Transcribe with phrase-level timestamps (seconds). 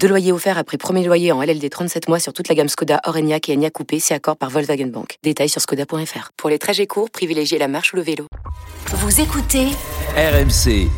[0.00, 3.00] Deux loyers offerts après premier loyer en LLD 37 mois sur toute la gamme Skoda,
[3.04, 5.18] Orenia et Enya Coupé, c'est accord par Volkswagen Bank.
[5.22, 6.30] Détails sur skoda.fr.
[6.36, 8.26] Pour les trajets courts, privilégiez la marche ou le vélo.
[8.92, 9.66] Vous écoutez
[10.16, 10.88] RMC.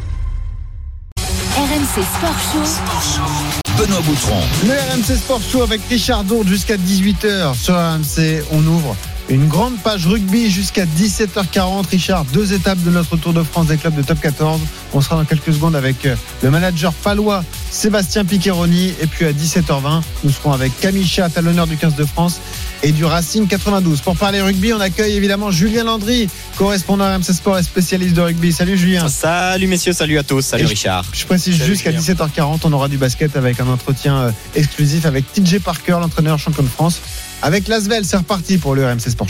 [1.56, 3.78] RMC Sport Show.
[3.78, 4.40] Benoît Boutron.
[4.64, 8.44] Le RMC Sport Show avec Richard Dourde jusqu'à 18h sur RMC.
[8.52, 8.94] On ouvre
[9.30, 11.88] une grande page rugby jusqu'à 17h40.
[11.90, 14.58] Richard, deux étapes de notre Tour de France des clubs de top 14.
[14.94, 18.94] On sera dans quelques secondes avec euh, le manager palois Sébastien Piccheroni.
[19.02, 22.40] Et puis à 17h20, nous serons avec Camille Chat à l'honneur du 15 de France
[22.82, 24.00] et du Racing 92.
[24.00, 28.22] Pour parler rugby, on accueille évidemment Julien Landry, correspondant à RMC Sport et spécialiste de
[28.22, 28.50] rugby.
[28.50, 29.08] Salut Julien.
[29.10, 31.04] Salut messieurs, salut à tous, salut je- Richard.
[31.12, 32.02] Je précise Salut, jusqu'à Julien.
[32.02, 36.62] 17h40, on aura du basket avec un entretien euh, exclusif avec TJ Parker, l'entraîneur champion
[36.62, 37.00] de France.
[37.42, 39.28] Avec Lasvel, c'est reparti pour le RMC Sport.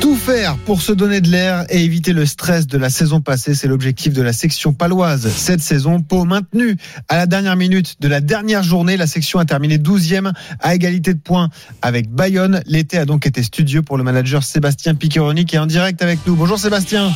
[0.00, 3.54] Tout faire pour se donner de l'air et éviter le stress de la saison passée,
[3.54, 5.30] c'est l'objectif de la section paloise.
[5.34, 6.76] Cette saison, Pau maintenu
[7.08, 8.96] à la dernière minute de la dernière journée.
[8.96, 11.48] La section a terminé 12e à égalité de points
[11.80, 12.62] avec Bayonne.
[12.66, 16.18] L'été a donc été studieux pour le manager Sébastien Piccheroni qui est en direct avec
[16.26, 16.36] nous.
[16.36, 17.10] Bonjour Sébastien.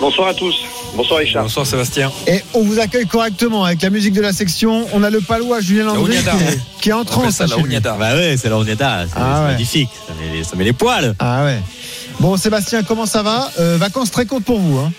[0.00, 0.75] Bonsoir à tous.
[0.96, 1.42] Bonsoir Richard.
[1.42, 2.10] Bonsoir Sébastien.
[2.26, 4.86] Et on vous accueille correctement avec la musique de la section.
[4.94, 7.38] On a le palois Julien Landry qui, est- qui est en transe.
[7.38, 7.78] chez lui.
[7.80, 8.56] Bah ouais, c'est la
[9.06, 9.52] c'est Ah c'est ouais.
[9.52, 11.14] magnifique, ça met, les, ça met les poils.
[11.18, 11.58] Ah ouais.
[12.18, 13.50] Bon Sébastien, comment ça va?
[13.60, 14.78] Euh, Vacances très courtes pour vous.
[14.78, 14.92] Hein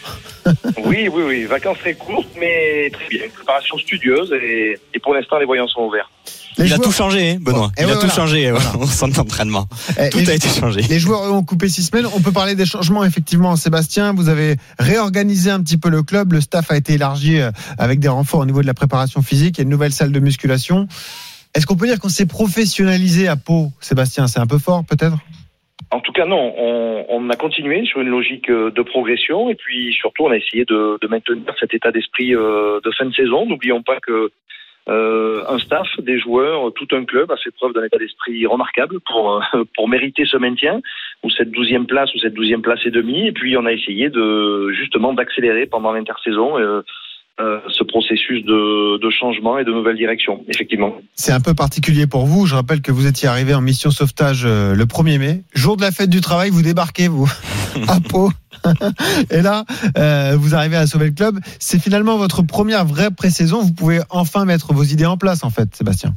[0.86, 1.44] Oui, oui, oui.
[1.46, 3.22] Vacances très courtes, mais très bien.
[3.34, 6.10] Préparation studieuse et, et pour l'instant, les voyants sont ouverts.
[6.58, 7.72] Les Il a tout changé, hein, Benoît.
[7.78, 8.76] Eh Il ouais, a tout changé Voilà.
[8.80, 9.68] au centre d'entraînement.
[10.00, 10.82] Eh, Tout les- a été changé.
[10.82, 12.08] Les joueurs ont coupé six semaines.
[12.16, 13.56] On peut parler des changements, effectivement.
[13.56, 16.34] Sébastien, vous avez réorganisé un petit peu le club.
[16.34, 19.58] Le staff a été élargi euh, avec des renforts au niveau de la préparation physique.
[19.58, 20.88] Il y a une nouvelle salle de musculation.
[21.54, 24.28] Est-ce qu'on peut dire qu'on s'est professionnalisé à Pau, Sébastien?
[24.28, 25.18] C'est un peu fort, peut-être?
[25.92, 26.54] En tout cas, non.
[26.58, 30.36] On, on a continué sur une logique euh, de progression et puis surtout, on a
[30.38, 33.46] essayé de, de maintenir cet état d'esprit euh, de fin de saison.
[33.46, 34.32] N'oublions pas que
[34.90, 39.00] euh, un staff, des joueurs, tout un club a fait preuve d'un état d'esprit remarquable
[39.02, 40.80] pour euh, pour mériter ce maintien
[41.24, 43.28] ou cette douzième place ou cette douzième place et demie.
[43.28, 46.58] Et puis, on a essayé de justement d'accélérer pendant l'intersaison.
[46.58, 46.82] euh,
[47.40, 50.96] euh, ce processus de, de changement et de nouvelle direction, effectivement.
[51.14, 52.48] C'est un peu particulier pour vous.
[52.48, 55.44] Je rappelle que vous étiez arrivé en mission sauvetage euh, le 1er mai.
[55.54, 57.30] Jour de la fête du travail, vous débarquez, vous,
[57.88, 58.32] à Pau.
[59.32, 59.64] Et là,
[59.98, 61.40] euh, vous arrivez à sauver le club.
[61.60, 63.62] C'est finalement votre première vraie pré-saison.
[63.62, 66.12] Vous pouvez enfin mettre vos idées en place, en fait, Sébastien.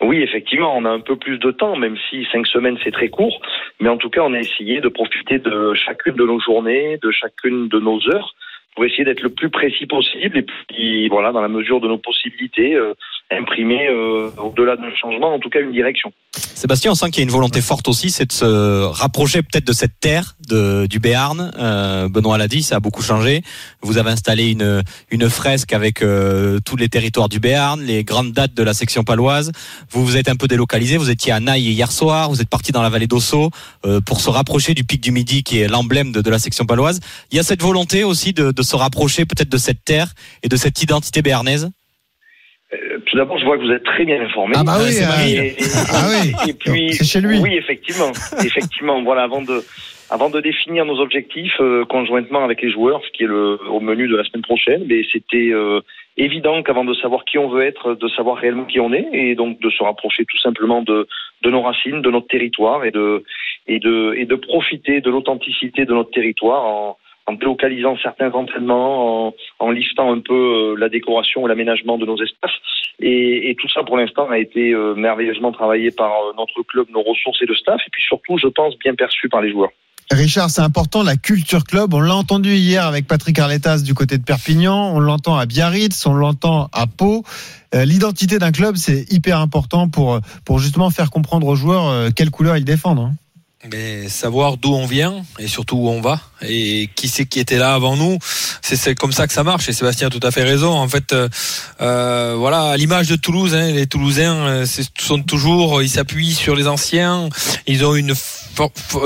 [0.00, 3.08] Oui, effectivement, on a un peu plus de temps, même si cinq semaines c'est très
[3.08, 3.40] court.
[3.80, 7.10] Mais en tout cas, on a essayé de profiter de chacune de nos journées, de
[7.10, 8.34] chacune de nos heures,
[8.74, 10.38] pour essayer d'être le plus précis possible.
[10.38, 12.94] Et puis, voilà, dans la mesure de nos possibilités, euh,
[13.30, 16.12] imprimer euh, au-delà d'un changement, en tout cas une direction.
[16.32, 19.66] Sébastien, on sent qu'il y a une volonté forte aussi, c'est de se rapprocher peut-être
[19.66, 21.52] de cette terre de, du Béarn.
[21.58, 23.42] Euh, Benoît l'a dit, ça a beaucoup changé.
[23.82, 28.32] Vous avez installé une, une fresque avec euh, tous les territoires du Béarn, les grandes
[28.32, 29.52] dates de la section paloise.
[29.90, 32.72] Vous vous êtes un peu délocalisé, vous étiez à Naï hier soir, vous êtes parti
[32.72, 33.50] dans la vallée d'Ossau
[33.84, 36.64] euh, pour se rapprocher du pic du Midi qui est l'emblème de, de la section
[36.64, 37.00] paloise.
[37.30, 40.48] Il y a cette volonté aussi de, de se rapprocher peut-être de cette terre et
[40.48, 41.70] de cette identité béarnaise?
[43.18, 44.54] Euh, tout d'abord, je vois que vous êtes très bien informé.
[44.56, 45.26] Ah bah oui, euh.
[45.26, 45.56] Et, et-
[45.92, 46.50] Ah oui.
[46.50, 47.38] et puis, C'est chez lui.
[47.40, 48.10] Oui, effectivement,
[48.44, 49.02] effectivement.
[49.02, 49.62] Voilà, avant de,
[50.10, 53.80] avant de définir nos objectifs euh, conjointement avec les joueurs, ce qui est le, au
[53.80, 55.80] menu de la semaine prochaine, mais c'était euh,
[56.16, 59.34] évident qu'avant de savoir qui on veut être, de savoir réellement qui on est, et
[59.34, 61.06] donc de se rapprocher tout simplement de,
[61.42, 63.24] de nos racines, de notre territoire, et de,
[63.66, 66.96] et de, et de profiter de l'authenticité de notre territoire en,
[67.28, 72.06] en délocalisant certains entraînements, en, en liftant un peu euh, la décoration et l'aménagement de
[72.06, 72.52] nos espaces.
[73.00, 77.02] Et, tout ça, pour l'instant, a été euh, merveilleusement travaillé par euh, notre club, nos
[77.02, 79.70] ressources et le staff, et puis surtout, je pense, bien perçu par les joueurs.
[80.10, 81.92] Richard, c'est important, la culture club.
[81.92, 84.92] On l'a entendu hier avec Patrick Arletas du côté de Perpignan.
[84.94, 87.24] On l'entend à Biarritz, on l'entend à Pau.
[87.74, 92.56] L'identité d'un club, c'est hyper important pour, pour justement faire comprendre aux joueurs quelle couleur
[92.56, 93.12] ils défendent.
[93.64, 97.58] Mais savoir d'où on vient et surtout où on va et qui c'est qui était
[97.58, 98.18] là avant nous,
[98.62, 99.68] c'est comme ça que ça marche.
[99.68, 100.70] Et Sébastien a tout à fait raison.
[100.70, 101.28] En fait, euh,
[101.80, 104.66] euh, voilà, à l'image de Toulouse, hein, les Toulousains euh,
[105.00, 107.28] sont toujours, ils s'appuient sur les anciens.
[107.66, 108.14] Ils ont une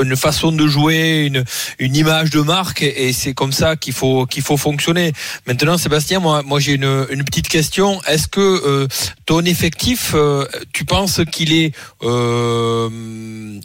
[0.03, 1.45] une façon de jouer, une,
[1.79, 5.13] une image de marque, et, c'est comme ça qu'il faut qu'il faut fonctionner.
[5.47, 8.01] Maintenant, Sébastien, moi, moi j'ai une, une petite question.
[8.05, 8.89] Est-ce que euh,
[9.27, 12.89] ton effectif, euh, tu penses qu'il est euh,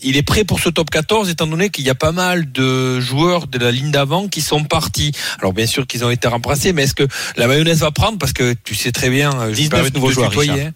[0.02, 3.00] il est prêt pour ce top 14, étant donné qu'il y a pas mal de
[3.00, 5.12] joueurs de la ligne d'avant qui sont partis.
[5.40, 7.08] Alors bien sûr qu'ils ont été remplacés, mais est-ce que
[7.38, 8.18] la mayonnaise va prendre?
[8.18, 10.30] Parce que tu sais très bien, 19 nouveaux joueurs.
[10.30, 10.70] Tutoyer,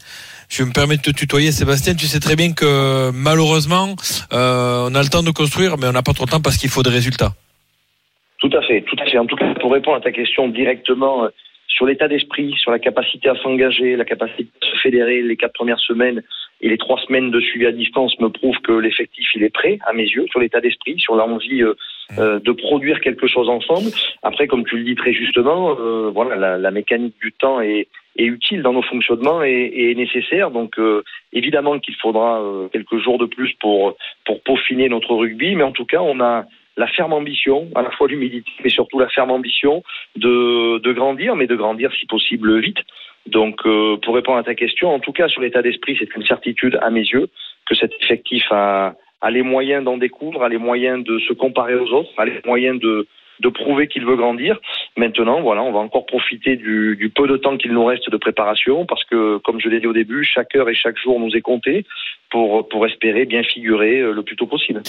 [0.50, 1.96] je me permets de te tutoyer, Sébastien.
[1.96, 3.96] Tu sais très bien que malheureusement,
[4.34, 6.58] euh, on a le temps de construire, mais on n'a pas trop de temps parce
[6.58, 7.32] qu'il faut des résultats.
[8.40, 9.18] Tout à fait, tout à fait.
[9.18, 11.30] En tout cas, pour répondre à ta question directement euh,
[11.68, 15.54] sur l'état d'esprit, sur la capacité à s'engager, la capacité à se fédérer, les quatre
[15.54, 16.22] premières semaines
[16.62, 19.80] et les trois semaines de suivi à distance me prouvent que l'effectif il est prêt
[19.86, 21.74] à mes yeux sur l'état d'esprit, sur l'envie euh,
[22.12, 22.40] mmh.
[22.40, 23.90] de produire quelque chose ensemble.
[24.24, 25.76] Après, comme tu le dis très justement,
[26.12, 27.88] voilà, la, la, mécanique du temps est,
[28.18, 30.52] est utile dans nos fonctionnements et, est nécessaire.
[30.52, 31.04] Donc euh,
[31.34, 35.72] évidemment qu'il faudra euh, quelques jours de plus pour pour peaufiner notre rugby, mais en
[35.72, 36.46] tout cas on a
[36.78, 39.84] la ferme ambition, à la fois l'humilité, mais surtout la ferme ambition
[40.16, 42.80] de, de grandir, mais de grandir si possible vite.
[43.28, 46.26] Donc, euh, pour répondre à ta question, en tout cas sur l'état d'esprit, c'est une
[46.26, 47.30] certitude à mes yeux
[47.66, 48.96] que cet effectif a,
[49.30, 52.80] les moyens d'en découvrir, a les moyens de se comparer aux autres, a les moyens
[52.80, 53.08] de,
[53.40, 54.60] de prouver qu'il veut grandir.
[54.98, 58.18] Maintenant, voilà, on va encore profiter du, du peu de temps qu'il nous reste de
[58.18, 61.36] préparation parce que, comme je l'ai dit au début, chaque heure et chaque jour nous
[61.36, 61.86] est compté
[62.32, 64.82] pour, pour espérer bien figurer euh, le plus tôt possible.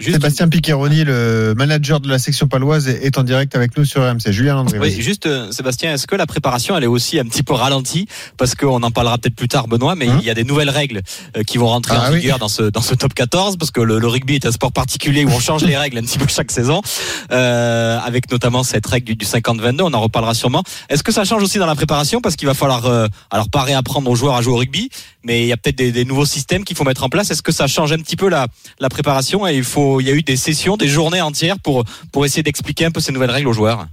[0.00, 4.32] Sébastien Piccheroni, le manager de la section paloise, est en direct avec nous sur RMC.
[4.32, 4.80] Julien André.
[4.80, 8.08] Oui, juste euh, Sébastien, est-ce que la préparation elle est aussi un petit peu ralentie
[8.36, 10.70] parce qu'on en parlera peut-être plus tard, Benoît, mais hein il y a des nouvelles
[10.70, 11.02] règles
[11.36, 13.80] euh, qui vont rentrer ah en vigueur dans ce dans ce top 14 parce que
[13.80, 16.50] le, rugby est un sport particulier où on change les règles un petit peu chaque
[16.50, 16.82] saison,
[17.30, 19.82] euh, avec notamment cette règle du, 50-22.
[19.82, 20.64] On en reparlera sûrement.
[20.88, 23.62] Est-ce que ça change aussi dans la préparation parce qu'il va falloir euh, alors pas
[23.62, 24.90] réapprendre aux joueurs à jouer au rugby,
[25.22, 27.30] mais il y a peut-être des, des, nouveaux systèmes qu'il faut mettre en place.
[27.30, 28.48] Est-ce que ça change un petit peu la
[28.80, 31.84] la préparation et il faut il y a eu des sessions, des journées entières pour,
[32.12, 33.86] pour essayer d'expliquer un peu ces nouvelles règles aux joueurs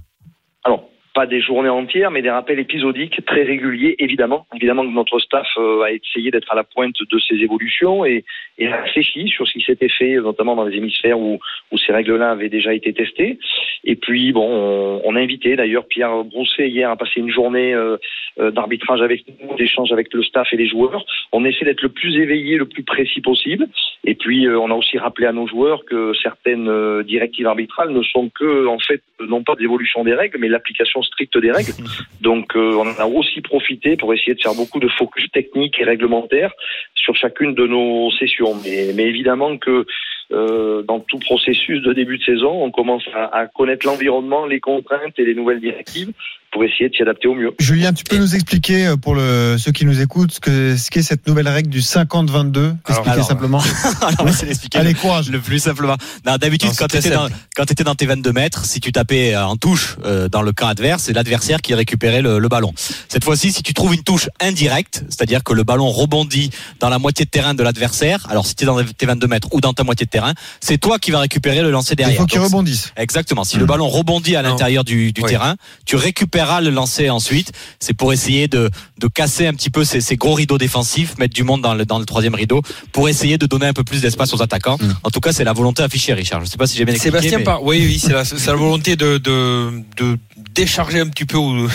[1.14, 4.46] pas des journées entières, mais des rappels épisodiques très réguliers, évidemment.
[4.54, 8.24] Évidemment que notre staff euh, a essayé d'être à la pointe de ces évolutions et,
[8.58, 11.38] et a réfléchi sur ce qui s'était fait, notamment dans les hémisphères où,
[11.70, 13.38] où ces règles-là avaient déjà été testées.
[13.84, 17.96] Et puis, bon, on, a invité d'ailleurs Pierre Brousset hier à passer une journée euh,
[18.38, 21.04] euh, d'arbitrage avec nous, d'échange avec le staff et les joueurs.
[21.32, 23.68] On essaie d'être le plus éveillé, le plus précis possible.
[24.04, 28.02] Et puis, euh, on a aussi rappelé à nos joueurs que certaines directives arbitrales ne
[28.02, 31.72] sont que, en fait, non pas d'évolution des règles, mais l'application stricte des règles.
[32.20, 35.84] Donc, on en a aussi profité pour essayer de faire beaucoup de focus technique et
[35.84, 36.52] réglementaire
[36.94, 38.54] sur chacune de nos sessions.
[38.64, 39.86] Mais, mais évidemment que
[40.32, 44.60] euh, dans tout processus de début de saison, on commence à, à connaître l'environnement, les
[44.60, 46.12] contraintes et les nouvelles directives
[46.52, 47.52] pour essayer de s'y adapter au mieux.
[47.58, 50.90] Julien, tu peux nous expliquer euh, pour le, ceux qui nous écoutent ce que ce
[50.90, 53.60] qu'est cette nouvelle règle du 50-22 Expliquer simplement.
[54.02, 54.78] alors, l'expliquer.
[54.78, 55.30] Allez, courage.
[55.30, 55.96] Le plus simplement.
[56.24, 59.56] D'habitude, quand tu étais, dans, quand étais dans tes 22 mètres, si tu tapais en
[59.56, 62.72] touche euh, dans le camp adverse, c'est l'adversaire qui récupérait le, le ballon.
[63.08, 66.50] Cette fois-ci, si tu trouves une touche indirecte, c'est-à-dire que le ballon rebondit
[66.80, 69.48] dans la moitié de terrain de l'adversaire, alors si tu es dans tes 22 mètres
[69.52, 70.21] ou dans ta moitié de terrain,
[70.60, 72.16] c'est toi qui vas récupérer le lancer derrière.
[72.16, 72.92] Il faut qu'il rebondisse.
[72.96, 73.44] Exactement.
[73.44, 73.66] Si le mmh.
[73.66, 77.52] ballon rebondit à l'intérieur du, du terrain, tu récupères le lancer ensuite.
[77.78, 81.34] C'est pour essayer de, de casser un petit peu ces, ces, gros rideaux défensifs, mettre
[81.34, 84.02] du monde dans le, dans le troisième rideau, pour essayer de donner un peu plus
[84.02, 84.76] d'espace aux attaquants.
[84.80, 84.92] Mm.
[85.04, 86.40] En tout cas, c'est la volonté affichée, Richard.
[86.40, 87.20] Je ne sais pas si j'ai bien expliqué.
[87.30, 90.18] Sébastien, oui, oui, c'est la, la, volonté de, de, de
[90.54, 91.68] décharger un petit peu ou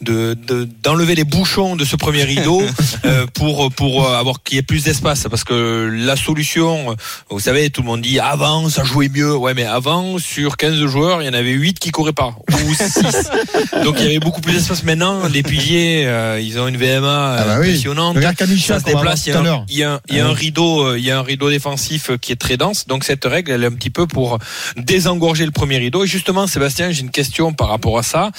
[0.00, 0.34] de
[0.82, 2.62] d'enlever de, les bouchons de ce premier rideau
[3.04, 5.26] euh, pour pour avoir qu'il y ait plus d'espace.
[5.30, 6.96] Parce que la solution
[7.30, 9.36] vous savez tout le monde dit avant ça jouait mieux.
[9.36, 12.34] Ouais mais avant sur 15 joueurs il y en avait 8 qui couraient pas.
[12.66, 13.00] Ou 6
[13.84, 14.84] donc il y avait beaucoup plus d'espace.
[14.84, 18.16] Maintenant les piliers euh, ils ont une VMA ah bah impressionnante.
[18.58, 19.26] Ça se déplace.
[19.26, 21.04] Il y a, un, il y a, il y a un ah rideau euh, il
[21.04, 22.86] y a un rideau défensif qui est très dense.
[22.86, 24.38] Donc cette règle elle est un petit peu pour
[24.76, 26.04] désengorger le premier rideau.
[26.04, 28.30] Et justement Sébastien j'ai une question par rapport à ça.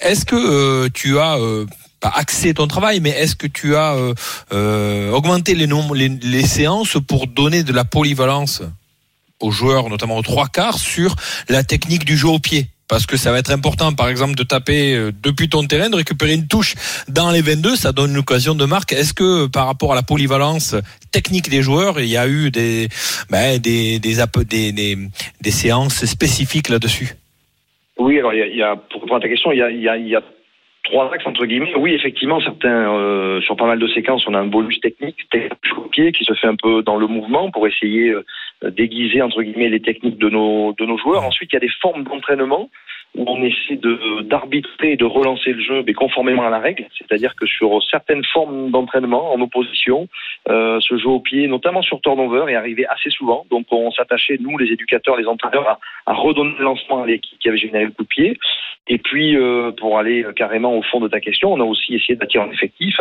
[0.00, 1.66] Est-ce que euh, tu as euh,
[2.00, 3.96] pas axé ton travail, mais est-ce que tu as
[4.52, 8.62] euh, augmenté les, séances pour donner de la polyvalence
[9.40, 11.16] aux joueurs, notamment aux trois quarts, sur
[11.48, 12.68] la technique du jeu au pied?
[12.88, 16.32] Parce que ça va être important, par exemple, de taper depuis ton terrain, de récupérer
[16.32, 16.74] une touche
[17.06, 18.92] dans les 22, ça donne une occasion de marque.
[18.92, 20.74] Est-ce que par rapport à la polyvalence
[21.12, 22.88] technique des joueurs, il y a eu des,
[23.28, 23.60] ben,
[25.50, 27.14] séances spécifiques là-dessus?
[27.98, 29.88] Oui, alors il y a, pour répondre à ta question, il y a, il y
[29.88, 30.22] a, il y a
[30.84, 31.74] trois axes entre guillemets.
[31.76, 36.14] Oui, effectivement, certains euh, sur pas mal de séquences, on a un bonus technique, technique
[36.16, 38.24] qui se fait un peu dans le mouvement pour essayer euh,
[38.70, 41.24] d'aiguiser entre guillemets les techniques de nos de nos joueurs.
[41.24, 42.70] Ensuite, il y a des formes d'entraînement
[43.16, 46.86] où on essaie de d'arbitrer et de relancer le jeu, mais conformément à la règle.
[46.96, 50.08] C'est-à-dire que sur certaines formes d'entraînement en opposition,
[50.48, 53.46] euh, ce jeu au pied, notamment sur turnover, est arrivé assez souvent.
[53.50, 57.38] Donc on s'attachait, nous, les éducateurs, les entraîneurs, à, à redonner le lancement à l'équipe
[57.38, 58.38] qui avait généré le coup de pied.
[58.88, 62.16] Et puis, euh, pour aller carrément au fond de ta question, on a aussi essayé
[62.16, 62.96] d'attirer un effectif,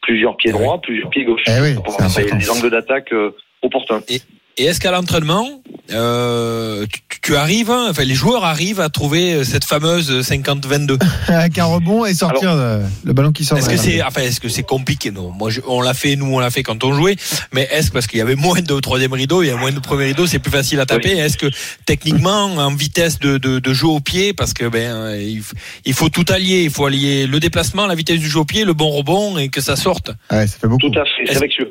[0.00, 3.32] plusieurs pieds droits, plusieurs pieds gauches, Eh oui, pour des angles d'attaque euh,
[3.62, 4.00] opportuns.
[4.08, 4.20] Et
[4.56, 9.44] est-ce qu'à l'entraînement, euh, tu, tu arrives, hein, enfin les joueurs arrivent à trouver euh,
[9.44, 12.54] cette fameuse 50-22 Avec un rebond et sortir
[13.04, 13.58] le ballon qui sort.
[13.58, 15.10] Est-ce que c'est, enfin, est-ce que c'est compliqué?
[15.10, 17.16] Non, moi, je- on l'a fait, nous, on l'a fait quand on jouait.
[17.52, 19.78] Mais est-ce parce qu'il y avait moins de troisième rideau, il y a moins de
[19.80, 21.10] premier rideau, c'est plus facile à taper.
[21.18, 21.46] Est-ce que
[21.86, 25.14] techniquement, en vitesse de, de, de jeu au pied, parce que ben,
[25.84, 28.64] il, faut tout allier, il faut allier le déplacement, la vitesse du jeu au pied,
[28.64, 30.10] le bon rebond et que ça sorte.
[30.30, 30.88] Ouais, ça fait beaucoup.
[30.88, 31.26] Tout à fait.
[31.32, 31.66] C'est vrai que, sur-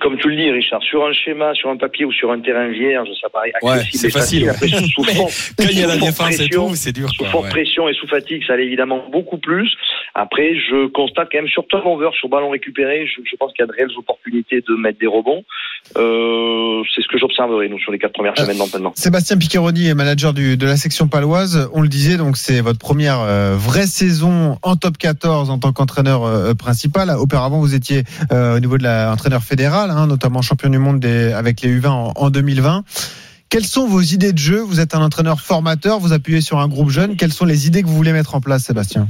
[0.00, 2.68] comme tu le dis, Richard, sur un schéma, sur un papier ou sur un terrain
[2.68, 4.48] vierge, ça paraît Ouais, accessible c'est et facile.
[4.50, 7.08] Après, sous, sous fort- Quand il y a la défense et pression, tout, c'est dur.
[7.10, 7.50] sous Quoi, forte ouais.
[7.50, 9.72] pression et sous fatigue, ça allait évidemment beaucoup plus.
[10.14, 13.64] Après, je constate quand même sur turnover, sur ballon récupéré, je, je pense qu'il y
[13.64, 15.42] a de réelles opportunités de mettre des rebonds.
[15.96, 18.42] Euh, c'est ce que j'observerai, nous, sur les quatre premières Ah.
[18.42, 18.92] semaines d'entraînement.
[18.94, 21.70] Sébastien Piccheroni est manager du, de la section paloise.
[21.72, 25.72] On le disait, donc c'est votre première euh, vraie saison en top 14 en tant
[25.72, 27.10] qu'entraîneur euh, principal.
[27.18, 28.02] Auparavant, vous étiez
[28.32, 32.12] euh, au niveau de l'entraîneur fédéral, hein, notamment champion du monde avec les U20 en,
[32.16, 32.84] en 2020.
[33.50, 34.60] Quelles sont vos idées de jeu?
[34.60, 37.16] Vous êtes un entraîneur formateur, vous appuyez sur un groupe jeune.
[37.16, 39.08] Quelles sont les idées que vous voulez mettre en place, Sébastien?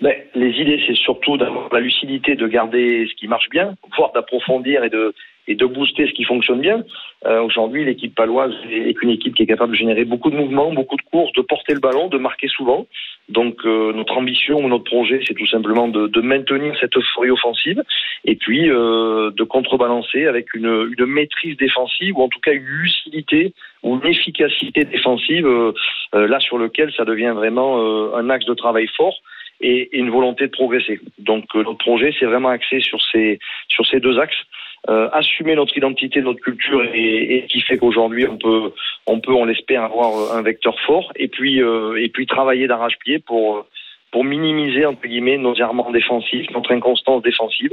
[0.00, 4.12] Mais les idées, c'est surtout d'avoir la lucidité de garder ce qui marche bien, voire
[4.14, 5.12] d'approfondir et de
[5.48, 6.84] et de booster ce qui fonctionne bien.
[7.24, 10.72] Euh, Aujourd'hui, l'équipe paloise est une équipe qui est capable de générer beaucoup de mouvements,
[10.72, 12.86] beaucoup de courses, de porter le ballon, de marquer souvent.
[13.28, 17.30] Donc euh, notre ambition ou notre projet, c'est tout simplement de, de maintenir cette euphorie
[17.30, 17.82] offensive
[18.24, 22.64] et puis euh, de contrebalancer avec une, une maîtrise défensive ou en tout cas une
[22.64, 23.52] lucidité
[23.82, 25.72] ou une efficacité défensive euh,
[26.14, 29.16] euh, là sur lequel ça devient vraiment euh, un axe de travail fort
[29.60, 31.00] et, et une volonté de progresser.
[31.18, 34.42] Donc euh, notre projet, c'est vraiment axé sur ces sur ces deux axes.
[34.88, 38.72] Euh, assumer notre identité, notre culture et, et qui fait qu'aujourd'hui on peut,
[39.06, 43.18] on peut, on l'espère, avoir un vecteur fort et puis euh, et puis travailler d'arrache-pied
[43.18, 43.66] pour
[44.12, 47.72] pour minimiser entre guillemets nos errements défensifs, notre inconstance défensive.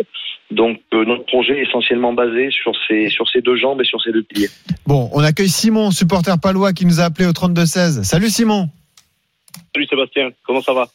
[0.49, 4.01] Donc euh, notre projet est essentiellement basé sur ces sur ces deux jambes et sur
[4.01, 4.49] ces deux piliers.
[4.87, 8.03] Bon, on accueille Simon, supporter palois, qui nous a appelé au 32-16.
[8.03, 8.69] Salut Simon
[9.75, 10.87] Salut Sébastien, comment ça va?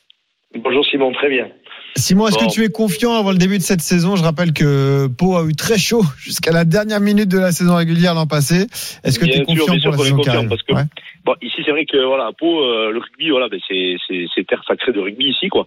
[0.56, 1.48] Bonjour Simon, très bien.
[1.96, 2.46] Simon, est-ce Bon.
[2.46, 4.14] que tu es confiant avant le début de cette saison?
[4.16, 7.76] Je rappelle que Pau a eu très chaud jusqu'à la dernière minute de la saison
[7.76, 8.66] régulière l'an passé.
[9.04, 10.84] Est-ce que tu es confiant bien sûr pour la saison confiant, parce que- Ouais.
[11.24, 14.92] Bon, ici c'est vrai que voilà, Pau, euh, le rugby, voilà, ben, c'est terre sacrée
[14.92, 15.66] de rugby ici, quoi.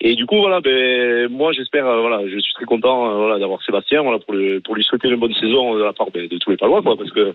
[0.00, 3.38] Et du coup, voilà, ben moi j'espère, euh, voilà, je suis très content, euh, voilà,
[3.38, 6.08] d'avoir Sébastien, voilà, pour le, pour lui souhaiter une bonne saison euh, de la part
[6.12, 7.34] ben, de tous les Palois, quoi, parce que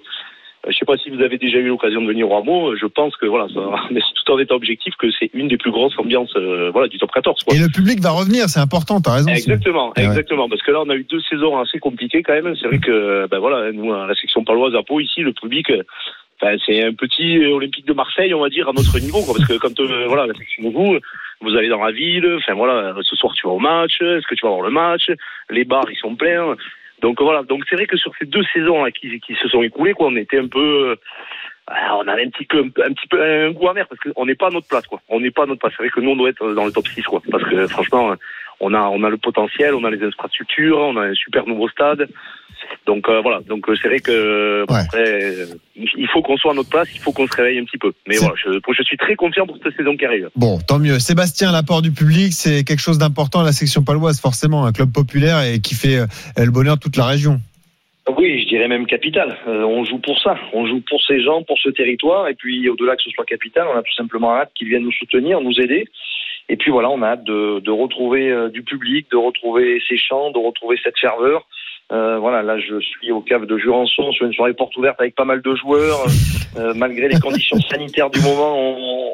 [0.65, 2.86] euh, je sais pas si vous avez déjà eu l'occasion de venir au Hameau, je
[2.86, 3.60] pense que voilà, ça,
[3.91, 6.88] mais c'est tout en état objectif que c'est une des plus grosses ambiances, euh, voilà,
[6.88, 7.56] du top 14, quoi.
[7.56, 9.30] Et le public va revenir, c'est important, t'as raison.
[9.30, 10.50] Exactement, exactement.
[10.50, 12.56] Parce que là, on a eu deux saisons assez compliquées quand même.
[12.56, 15.70] C'est vrai que, ben voilà, nous, à la section paloise à Pau, ici, le public,
[15.72, 15.84] euh,
[16.41, 19.34] enfin, c'est un petit Olympique de Marseille, on va dire, à notre niveau, quoi.
[19.36, 20.98] Parce que quand, euh, voilà, la section vous,
[21.41, 24.36] vous allez dans la ville, enfin voilà, ce soir tu vas au match, est-ce que
[24.36, 25.10] tu vas voir le match,
[25.50, 26.56] les bars, ils sont pleins.
[27.01, 29.93] Donc voilà, donc c'est vrai que sur ces deux saisons qui, qui se sont écoulées,
[29.93, 30.96] quoi, on était un peu, euh,
[31.67, 34.36] ah, on avait un petit peu, un petit peu un goût amer parce qu'on n'est
[34.36, 35.01] pas à notre place, quoi.
[35.10, 35.74] On n'est pas à notre place.
[35.75, 37.22] C'est vrai que nous, on doit être dans le top 6, quoi.
[37.31, 38.13] Parce que franchement,
[38.62, 41.68] on a, on a le potentiel, on a les infrastructures, on a un super nouveau
[41.70, 42.08] stade.
[42.86, 44.80] Donc euh, voilà, donc euh, c'est vrai que Ouais.
[44.80, 47.65] après, euh, il faut qu'on soit à notre place, il faut qu'on se réveille un
[47.65, 47.91] petit peu.
[48.08, 50.30] Mais voilà, je, je suis très confiant pour cette saison qui arrive.
[50.36, 51.00] Bon, tant mieux.
[51.00, 54.91] Sébastien, l'apport du public, c'est quelque chose d'important à la section paloise, forcément, un club
[54.94, 56.06] populaire et qui fait euh,
[56.38, 57.39] le bonheur de toute la région.
[58.18, 59.38] Oui, je dirais même capital.
[59.48, 60.36] Euh, on joue pour ça.
[60.53, 62.27] On joue pour ces gens, pour ce territoire.
[62.30, 64.91] Et puis, au-delà que ce soit capital, on a tout simplement hâte qu'ils viennent nous
[64.91, 65.88] soutenir, nous aider.
[66.50, 69.98] Et puis voilà, on a hâte de, de retrouver euh, du public, de retrouver ces
[69.98, 71.48] chants, de retrouver cette ferveur.
[71.91, 75.13] Euh, voilà, là, je suis au cave de Jurançon sur une soirée porte ouverte avec
[75.15, 76.05] pas mal de joueurs.
[76.57, 79.12] Euh, malgré les conditions sanitaires du moment, on, on-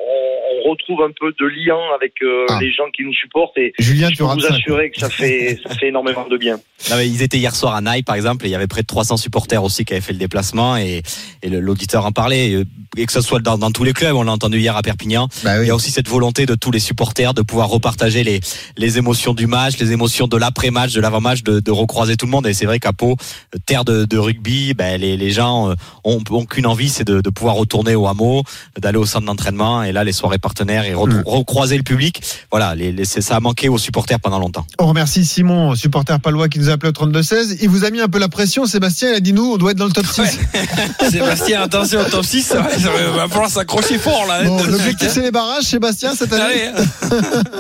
[0.65, 2.57] on retrouve un peu de lien avec euh, Ah.
[2.59, 3.57] les gens qui nous supportent.
[3.57, 6.55] Et Julien, je tu peux vous assurer que ça fait, ça fait énormément de bien.
[6.89, 8.81] Non, mais ils étaient hier soir à Naï, par exemple, et il y avait près
[8.81, 11.03] de 300 supporters aussi qui avaient fait le déplacement, et,
[11.43, 12.63] et l'auditeur en parlait, euh,
[12.97, 15.27] et que ce soit dans, dans tous les clubs, on l'a entendu hier à Perpignan,
[15.43, 15.65] Bah oui.
[15.65, 18.39] il y a aussi cette volonté de tous les supporters de pouvoir repartager les,
[18.77, 22.31] les émotions du match, les émotions de l'après-match, de l'avant-match, de, de recroiser tout le
[22.31, 22.47] monde.
[22.47, 23.15] Et c'est vrai qu'à Pau,
[23.55, 27.03] euh, terre de, de rugby, ben, les, les gens euh, ont, ont qu'une envie, c'est
[27.05, 28.43] de, de pouvoir retourner au hameau,
[28.79, 31.23] d'aller au centre d'entraînement, et là, les soirées partenaires et re- Mm.
[31.25, 32.21] recroiser le public.
[32.51, 34.65] Voilà, les, les- c'est- ça a manqué aux supporters pendant longtemps.
[34.79, 37.57] On remercie Simon, supporter palois, qui nous a appelé au 32-16.
[37.61, 39.09] Il vous a mis un peu la pression, Sébastien.
[39.11, 40.39] Il a dit nous, on doit être dans le top 6.
[41.09, 44.43] Sébastien, attention, top 6, ça va, ça va- va falloir s'accrocher fort là.
[44.43, 46.39] Bon, hein, de L'objectif, c'est les barrages, Sébastien, cette hein.
[46.41, 46.71] année.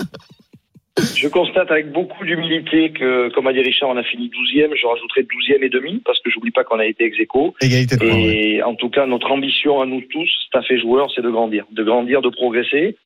[0.97, 4.75] Je constate avec beaucoup d'humilité que, comme a dit Richard, on a fini 12e.
[4.75, 7.53] Je rajouterai 12e et demi parce que j'oublie pas qu'on a été ex aequo.
[7.61, 8.05] Égalité de.
[8.05, 11.65] Et en tout cas, notre ambition à nous tous, staff et joueurs, c'est de grandir.
[11.71, 12.97] De grandir, de progresser.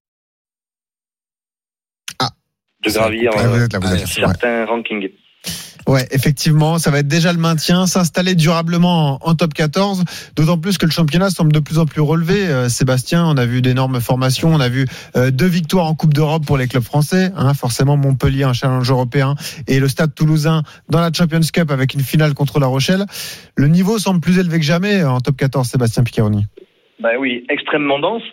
[2.20, 2.30] Ah.
[2.86, 3.80] De gravir Ah, euh, là.
[3.80, 3.98] Ouais.
[4.06, 5.10] certains rankings.
[5.88, 10.04] Ouais, effectivement, ça va être déjà le maintien, s'installer durablement en, top 14,
[10.36, 12.48] d'autant plus que le championnat semble de plus en plus relevé.
[12.48, 14.86] Euh, Sébastien, on a vu d'énormes formations, on a vu
[15.16, 18.90] euh, deux victoires en Coupe d'Europe pour les clubs français, hein, forcément Montpellier, un challenge
[18.90, 19.36] européen,
[19.68, 23.06] et le Stade toulousain dans la Champions Cup avec une finale contre La Rochelle.
[23.56, 26.46] Le niveau semble plus élevé que jamais en top 14, Sébastien Piccaroni.
[27.00, 28.24] Ben oui, extrêmement dense.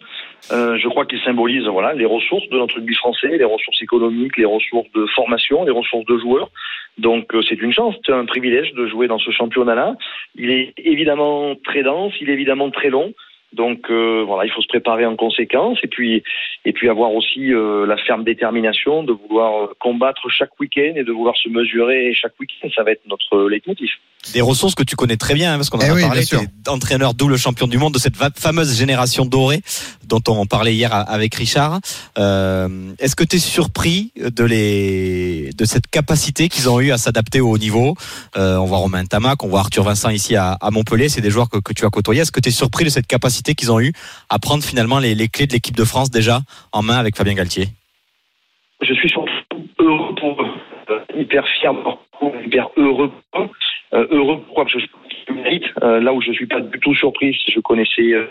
[0.52, 4.36] Euh, je crois qu'il symbolise voilà les ressources de notre rugby français, les ressources économiques,
[4.36, 6.50] les ressources de formation, les ressources de joueurs.
[6.98, 9.96] Donc euh, c'est une chance, c'est un privilège de jouer dans ce championnat-là.
[10.34, 13.14] Il est évidemment très dense, il est évidemment très long.
[13.54, 16.22] Donc euh, voilà, il faut se préparer en conséquence et puis
[16.66, 21.02] et puis avoir aussi euh, la ferme détermination de vouloir euh, combattre chaque week-end et
[21.02, 22.68] de vouloir se mesurer chaque week-end.
[22.76, 23.88] Ça va être notre leitmotiv.
[24.34, 26.24] Des ressources que tu connais très bien, hein, parce qu'on en Eh a oui, parlé.
[26.26, 29.60] T'es entraîneur double champion du monde de cette fameuse génération dorée
[30.08, 31.80] dont on parlait hier avec Richard.
[32.18, 36.98] Euh, Est-ce que tu es surpris de les de cette capacité qu'ils ont eu à
[36.98, 37.94] s'adapter au haut niveau?
[38.36, 41.08] Euh, On voit Romain Tamac, on voit Arthur Vincent ici à, Montpellier.
[41.08, 42.22] C'est des joueurs que, que tu as côtoyés.
[42.22, 43.92] Est-ce que tu es surpris de cette capacité qu'ils ont eu
[44.28, 46.40] à prendre finalement les, les clés de l'équipe de France déjà
[46.72, 47.68] en main avec Fabien Galtier?
[48.80, 49.30] Je suis surtout
[49.80, 50.46] heureux pour eux,
[50.90, 51.72] euh, hyper fier
[52.44, 53.50] hyper heureux pour eux.
[53.94, 54.64] Euh, heureux pourquoi?
[54.64, 54.86] Parce que je
[55.82, 58.26] Euh, là où je suis pas du tout surpris, que je connaissais euh,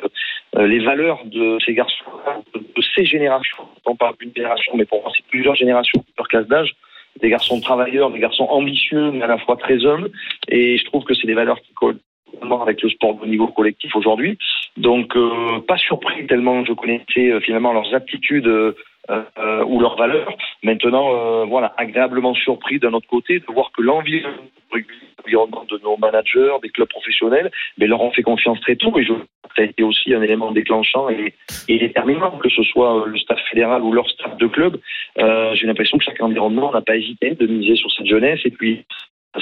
[0.57, 2.05] euh, les valeurs de ces garçons,
[2.53, 3.63] de, ces générations.
[3.85, 6.75] On parle d'une génération, mais pour moi c'est plusieurs générations, plusieurs classes d'âge.
[7.21, 10.09] Des garçons travailleurs, des garçons ambitieux, mais à la fois très hommes.
[10.49, 11.99] Et je trouve que c'est des valeurs qui collent
[12.61, 14.37] avec le sport haut niveau collectif aujourd'hui.
[14.75, 18.49] Donc euh, pas surpris tellement je connaissais euh, finalement leurs aptitudes
[19.09, 20.35] euh, ou leurs valeurs.
[20.63, 24.41] Maintenant, euh, voilà, agréablement surpris d'un autre côté de voir que l'environnement
[25.27, 29.03] l'environnement de nos managers, des clubs professionnels, mais leur ont fait confiance très tôt et
[29.03, 29.13] je
[29.55, 31.33] ça a été aussi un élément déclenchant et,
[31.67, 34.77] et déterminant, que ce soit euh, le staff fédéral ou leur staff de club.
[35.17, 38.51] Euh, J'ai l'impression que chaque environnement n'a pas hésité de miser sur cette jeunesse et
[38.51, 38.85] puis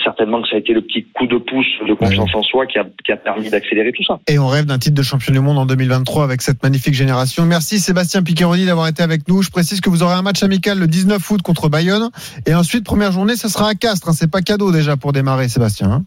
[0.04, 2.78] certainement que ça a été le petit coup de pouce de confiance en soi qui
[2.78, 4.20] a, qui a permis d'accélérer tout ça.
[4.28, 7.46] Et on rêve d'un titre de champion du monde en 2023 avec cette magnifique génération.
[7.46, 9.42] Merci Sébastien Piccheroni d'avoir été avec nous.
[9.42, 12.10] Je précise que vous aurez un match amical le 19 août contre Bayonne.
[12.46, 14.10] Et ensuite, première journée, ça sera à Castres.
[14.10, 14.14] hein.
[14.14, 16.06] C'est pas cadeau déjà pour démarrer, Sébastien.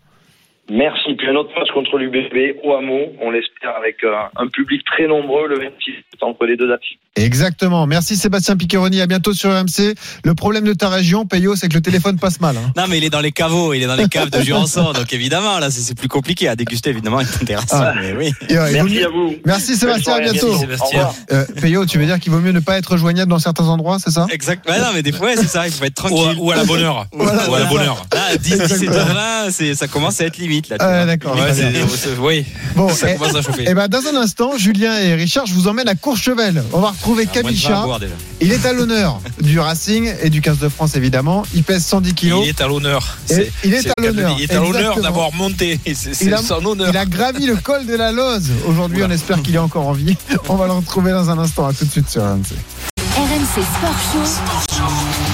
[0.71, 1.15] Merci.
[1.17, 5.07] Puis un autre match contre l'UBB au hameau, on l'espère avec euh, un public très
[5.07, 6.81] nombreux le 26 entre les deux dates.
[7.17, 7.87] Exactement.
[7.87, 9.01] Merci Sébastien Piccheroni.
[9.01, 9.95] À bientôt sur RMC.
[10.25, 12.57] Le problème de ta région, Payot, c'est que le téléphone passe mal.
[12.57, 12.73] hein.
[12.77, 15.13] Non, mais il est dans les caveaux, il est dans les caves de Jurançon, donc
[15.13, 17.67] évidemment, là, c'est plus compliqué à déguster, évidemment, une terrasse.
[17.73, 17.95] Ah.
[18.01, 18.33] Mais oui.
[18.51, 19.35] Merci à vous.
[19.47, 20.55] Merci Sébastien, à bientôt.
[20.57, 21.09] Sébastien.
[21.33, 23.99] Euh, Payot, tu veux dire qu'il vaut mieux ne pas être joignable dans certains endroits,
[23.99, 24.27] c'est ça?
[24.31, 24.69] Exact.
[24.69, 26.39] Ouais, non, mais des fois, c'est ça, il faut être Ou, tranquille.
[26.39, 27.07] à- ou à la bonne heure.
[27.13, 28.05] Voilà, ou à la bonne heure.
[28.13, 30.77] Là, 10, 17 heures 20, c'est, ça commence à être limite, là.
[30.81, 31.07] Ah.
[31.07, 31.35] D'accord.
[31.37, 31.53] Ouais,
[32.21, 32.45] oui,
[32.75, 33.65] Bon, ça eh, commence à chauffer.
[33.69, 36.63] eh ben, dans un instant, Julien et Richard, je vous emmène à Courchevel.
[36.73, 37.85] On va retrouver Ah, Kabicha.
[38.41, 41.45] Il est à l'honneur du Racing et du 15 de France, évidemment.
[41.55, 42.41] Il pèse 110 kilos.
[42.45, 43.17] Il est à l'honneur.
[43.31, 44.37] Et il est à l'honneur.
[44.39, 45.79] Il est à l'honneur d'avoir monté.
[45.87, 46.89] Et C'est Il c'est a- son honneur.
[46.91, 48.51] Il a gravi le col de la Loze.
[48.67, 50.17] Aujourd'hui, on espère qu'il est encore en vie.
[50.49, 51.67] On va le retrouver dans un instant.
[51.67, 52.55] À tout de suite sur RMC.
[53.17, 54.79] RMC Sport Show.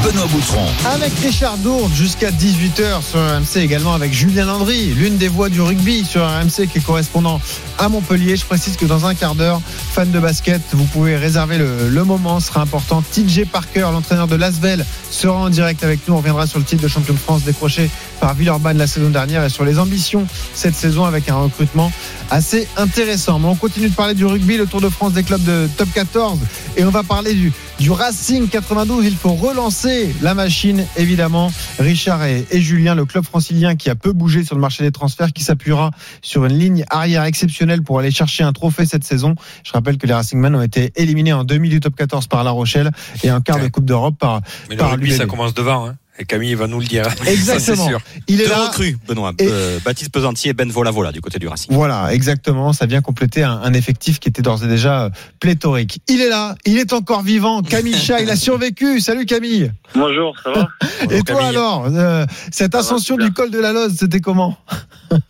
[0.05, 0.67] Benoît Boutron.
[0.85, 5.63] Avec Richard Dourde jusqu'à 18h sur RMC, également avec Julien Landry, l'une des voix du
[5.63, 7.41] rugby sur RMC qui est correspondant
[7.79, 8.37] à Montpellier.
[8.37, 12.05] Je précise que dans un quart d'heure, fan de basket, vous pouvez réserver le, le
[12.05, 13.03] moment, ce sera important.
[13.03, 16.15] TJ Parker, l'entraîneur de Lasvel, sera en direct avec nous.
[16.15, 17.89] On reviendra sur le titre de champion de France décroché
[18.25, 21.93] par Villeurbanne la saison dernière et sur les ambitions cette saison avec un recrutement
[22.31, 23.39] assez intéressant.
[23.39, 25.91] Mais on continue de parler du rugby, le Tour de France des clubs de top
[25.93, 26.39] 14
[26.79, 29.05] et on va parler du, du Racing 92.
[29.05, 31.53] Il faut relancer la machine, évidemment.
[31.79, 34.91] Richard et, et Julien, le club francilien qui a peu bougé sur le marché des
[34.91, 35.91] transferts, qui s'appuiera
[36.23, 39.35] sur une ligne arrière exceptionnelle pour aller chercher un trophée cette saison.
[39.67, 42.53] Je rappelle que les Racingmen ont été éliminés en demi du top 14 par La
[42.53, 42.91] Rochelle
[43.23, 43.69] et en quart de.
[43.69, 45.89] Coupe d'Europe par, Mais le par rugby, ça commence devant.
[45.89, 45.97] hein.
[46.19, 47.07] Et Camille va nous le dire.
[47.27, 47.77] Exactement.
[47.85, 48.01] Ça, sûr.
[48.29, 48.67] Il est Deux là.
[48.69, 49.33] recrues, Benoît.
[49.41, 51.73] Et- Euh, Baptiste Pesantier et Ben Vola Vola du côté du Racing.
[51.75, 52.73] Voilà, exactement.
[52.73, 55.99] Ça vient compléter un, un effectif qui était d'ores et déjà euh, pléthorique.
[56.09, 57.63] Il est là, il est encore vivant.
[57.63, 59.01] Camille Chat, il a survécu.
[59.01, 59.73] Salut Camille.
[59.95, 60.69] Bonjour, ça va?
[61.11, 61.57] Et toi Camille.
[61.57, 64.57] alors, euh, cette Ça ascension du col de la Loze, c'était comment?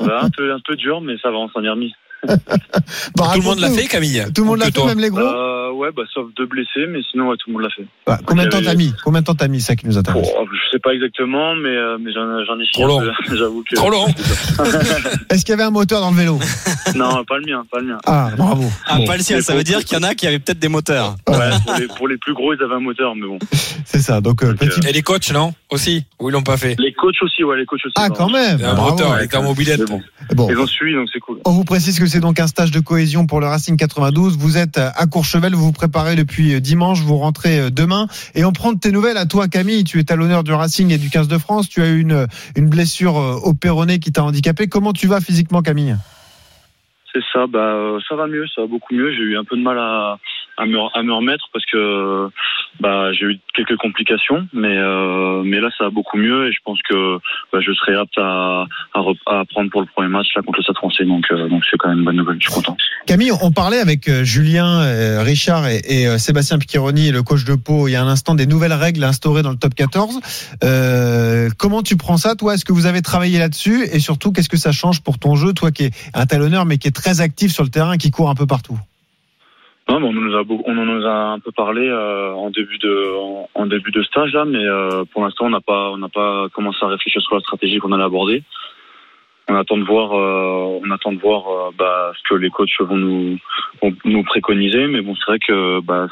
[0.01, 1.93] Bah, un, peu, un peu dur, mais ça va, on s'en est remis.
[3.17, 5.21] Bah, Tout le monde l'a fait, Camille Tout le monde l'a fait, même les gros.
[5.21, 7.87] Euh, ouais, bah, sauf deux blessés, mais sinon, ouais, tout le monde l'a fait.
[8.07, 8.93] Bah, combien de temps t'as mis?
[9.05, 10.29] Combien de temps t'as mis ça qui nous intéresse?
[10.35, 13.01] Bon, je sais pas exactement, mais, euh, mais j'en, j'en ai Trop long.
[13.03, 13.75] un J'avoue que.
[13.77, 14.07] Trop long.
[15.31, 16.39] Est-ce qu'il y avait un moteur dans le vélo?
[16.95, 17.99] Non, pas le mien, pas le mien.
[18.07, 18.65] Ah, bravo.
[18.87, 20.59] Ah, Bon, pas le sien, ça veut dire qu'il y en a qui avaient peut-être
[20.59, 21.17] des moteurs.
[21.29, 23.39] Ouais, pour, les, pour les plus gros, ils avaient un moteur, mais bon.
[23.85, 24.21] c'est ça.
[24.21, 24.89] Donc, euh, Donc, petit.
[24.89, 25.53] Et les coachs, non?
[25.71, 26.77] Aussi Ou ils l'ont pas fait?
[26.79, 27.95] Les coachs aussi, ouais, les coachs aussi.
[27.97, 28.63] Ah, quand même.
[28.65, 28.91] Un bravo.
[28.93, 29.83] moteur, était en mobilette.
[30.49, 31.39] Ils ont suivi, donc c'est cool.
[31.45, 34.39] On vous précise que c'est donc un stage de cohésion pour le Racing 92.
[34.39, 38.07] Vous êtes à Courchevel, vous vous préparez depuis dimanche, vous rentrez demain.
[38.37, 39.83] Et on prend de tes nouvelles à toi, Camille.
[39.83, 41.69] Tu es à l'honneur du Racing et du 15 de France.
[41.69, 42.29] Tu as eu une,
[42.71, 44.69] blessure euh, au péroné qui t'a handicapé.
[44.69, 45.97] Comment tu vas physiquement, Camille?
[47.13, 49.11] C'est ça, bah, euh, ça va mieux, ça va beaucoup mieux.
[49.11, 50.17] J'ai eu un peu de mal à
[50.67, 52.31] me remettre parce que
[52.81, 56.59] bah, j'ai eu quelques complications, mais, euh, mais là, ça va beaucoup mieux et je
[56.65, 57.19] pense que
[57.53, 61.05] bah, je serai apte à, à, pour le premier match là, contre le Stade français.
[61.05, 62.77] Donc, euh, donc c'est quand même une bonne nouvelle, je suis content.
[63.07, 67.45] Camille, on parlait avec euh, Julien, euh, Richard et, et, euh, Sébastien Piccheroni, le coach
[67.45, 70.21] de Pau, il y a un instant, des nouvelles règles instaurées dans le top 14.
[70.65, 72.55] Euh, comment tu prends ça, toi?
[72.55, 73.87] Est-ce que vous avez travaillé là-dessus?
[73.93, 76.79] Et surtout, qu'est-ce que ça change pour ton jeu, toi qui es un talonneur mais
[76.79, 78.79] qui est très actif sur le terrain, qui court un peu partout?
[79.89, 82.51] Non, mais on nous a beaucoup- on en nous a un peu parlé euh, en
[82.51, 85.91] début de en, en début de stage là, mais euh, pour l'instant on n'a pas
[85.91, 88.43] on n'a pas commencé à réfléchir sur la stratégie qu'on allait aborder.
[89.47, 92.71] On attend de voir euh, on attend de voir euh, bah, ce que les coachs
[92.81, 93.39] vont nous
[93.83, 96.07] vont nous préconiser, mais bon c'est vrai que bah,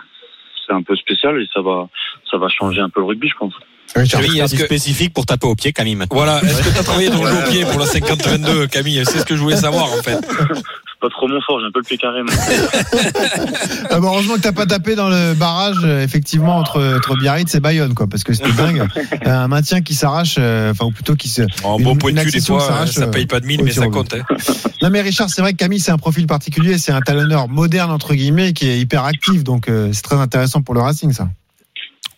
[0.66, 1.88] c'est un peu spécial et ça va
[2.30, 3.54] ça va changer un peu le rugby je pense.
[3.96, 5.96] Oui, Faire est-ce que- spécifique pour taper au pied, Camille.
[5.96, 6.16] maintenant.
[6.16, 9.02] Voilà, est-ce que tu as travaillé ton jeu au pied pour la 50-22, Camille?
[9.04, 10.18] C'est ce que je voulais savoir en fait.
[11.02, 12.20] Pas trop mon fort, j'ai un peu le pied carré.
[12.22, 12.32] mais-
[13.90, 17.52] Ah bah, heureusement que t'as pas tapé dans le barrage, euh, effectivement, entre, entre Biarritz
[17.56, 18.86] et Bayonne, quoi, parce que c'était dingue.
[19.26, 21.42] Un maintien qui s'arrache, euh, enfin, ou plutôt qui se.
[21.64, 23.60] En Une- bon point de vue, des fois, s'arrache, ça euh, paye pas de mine,
[23.62, 24.14] au mais ça compte.
[24.14, 24.22] hein.
[24.82, 27.90] Non, mais Richard, c'est vrai que Camille, c'est un profil particulier, c'est un talonneur moderne,
[27.90, 31.28] entre guillemets, qui est hyper actif, donc euh, c'est très intéressant pour le Racing, ça.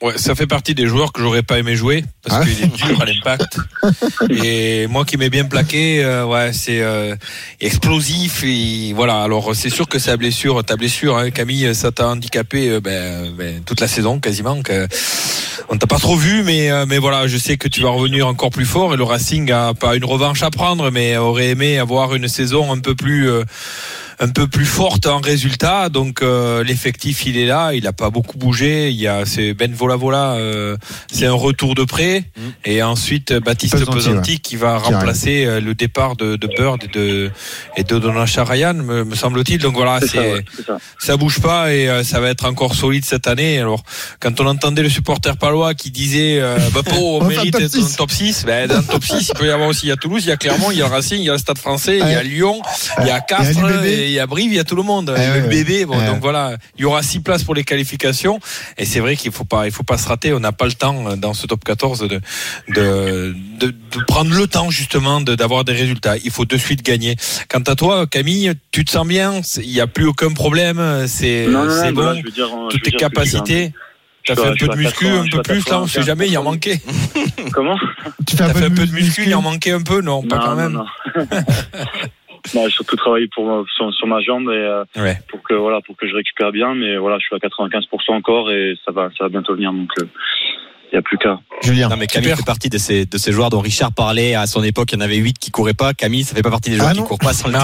[0.02, 2.44] Ouais, ça fait partie des joueurs que j'aurais pas aimé jouer parce Ah.
[2.44, 3.58] qu'il est dur à l'impact.
[4.44, 7.14] et moi qui m'ai bien plaqué, euh, ouais, c'est euh,
[7.60, 9.22] explosif et voilà.
[9.22, 13.32] Alors c'est sûr que sa blessure, ta blessure, hein, Camille, ça t'a handicapé euh, ben,
[13.36, 14.60] ben, toute la saison quasiment.
[14.62, 14.86] Que,
[15.70, 18.26] on t'a pas trop vu, mais euh, mais voilà, je sais que tu vas revenir
[18.26, 21.78] encore plus fort et le Racing a pas une revanche à prendre, mais aurait aimé
[21.78, 23.44] avoir une saison un peu plus euh,
[24.20, 25.88] un peu plus forte en résultat.
[25.88, 28.90] Donc euh, l'effectif il est là, il a pas beaucoup bougé.
[28.90, 30.76] Il y a c'est Ben Vola Vola, euh,
[31.12, 32.24] c'est un retour de prêt
[32.64, 36.46] et ensuite euh, Baptiste Pesanti, Pesanti qui va Qui remplacer euh, le départ de, de
[36.46, 37.30] Bird et de
[37.76, 39.58] et de Donacha Ryan me, me semble-t-il.
[39.58, 40.78] Donc voilà, C'est ça, ouais, c'est ça.
[40.98, 43.58] ça bouge pas et euh, ça va être encore solide cette année.
[43.58, 43.82] Alors
[44.20, 47.72] quand on entendait le supporter palois qui disait euh, bah, Pau, On mérite top d'être
[47.76, 47.90] dans 6.
[47.90, 49.92] le top 6, ben, dans le top 6, il peut y avoir aussi il y
[49.92, 51.58] a Toulouse, il y a Clermont, il y a Racing, il y a le Stade
[51.58, 52.24] français, il y a Ouais.
[52.24, 52.60] Lyon,
[53.00, 54.76] il y a Il y Castres, a il y a Brive, il y a tout
[54.76, 55.10] le monde.
[55.10, 58.40] Ouais, le bébé, bon, donc voilà, il y aura six places pour les qualifications
[58.78, 60.72] et c'est vrai qu'il faut pas il faut pas se rater, on n'a pas le
[60.72, 62.20] temps euh, dans ce top 14 de
[62.68, 66.16] de, de, de prendre le temps justement de- d'avoir des résultats.
[66.24, 67.16] Il faut de suite gagner.
[67.48, 69.40] Quant à toi, Camille, tu te sens bien?
[69.62, 71.04] Il n'y a plus aucun problème?
[71.06, 71.46] C'est
[71.92, 72.14] bon?
[72.34, 73.72] dire, Toutes tes un- capacités?
[74.26, 76.06] T'as fait un peu de muscu, 80, un peu plus là, on sait 95%.
[76.06, 76.80] jamais, il en manquait.
[77.52, 77.76] Comment?
[78.26, 80.42] Tu fais fait un peu de muscu, il en manquait un peu, non, pas Non,
[80.42, 80.82] quand non, même.
[82.54, 82.60] non.
[82.62, 85.16] Non, j'ai surtout travaillé pour euh, sur, sur ma jambe et euh, Ouais.
[85.28, 88.50] pour que voilà pour que je récupère bien, mais voilà, je suis à 95% encore
[88.50, 90.04] et ça va ça va bientôt venir donc il
[90.94, 91.38] y a plus qu'à.
[91.62, 91.88] Julien.
[91.88, 92.38] Non, mais Camille Super.
[92.38, 94.90] fait partie de ces, de ces joueurs dont Richard parlait à son époque.
[94.92, 95.94] Il y en avait 8 qui couraient pas.
[95.94, 97.60] Camille, ça fait pas partie des joueurs Ah qui courent pas sur le Non,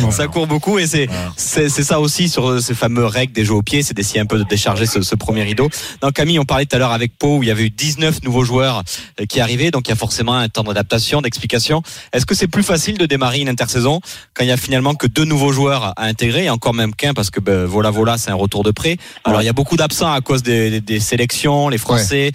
[0.00, 0.10] non.
[0.10, 3.54] Ça court beaucoup et c'est, c'est, c'est ça aussi sur ces fameux règles des jeux
[3.54, 3.82] au pied.
[3.82, 5.68] C'est d'essayer un peu de décharger ce, ce premier rideau.
[6.02, 8.22] Non, Camille, on parlait tout à l'heure avec Pau où il y avait eu 19
[8.22, 8.82] nouveaux joueurs
[9.20, 9.70] euh, qui arrivaient.
[9.70, 11.82] Donc il y a forcément un temps d'adaptation, d'explication.
[12.12, 14.00] Est-ce que c'est plus facile de démarrer une intersaison
[14.34, 17.14] quand il y a finalement que deux nouveaux joueurs à intégrer et encore même qu'un
[17.14, 18.96] parce que ben, voilà, voilà, c'est un retour de prêt.
[19.24, 22.32] Alors il y a beaucoup d'absents à cause des, des- des sélections, les Français,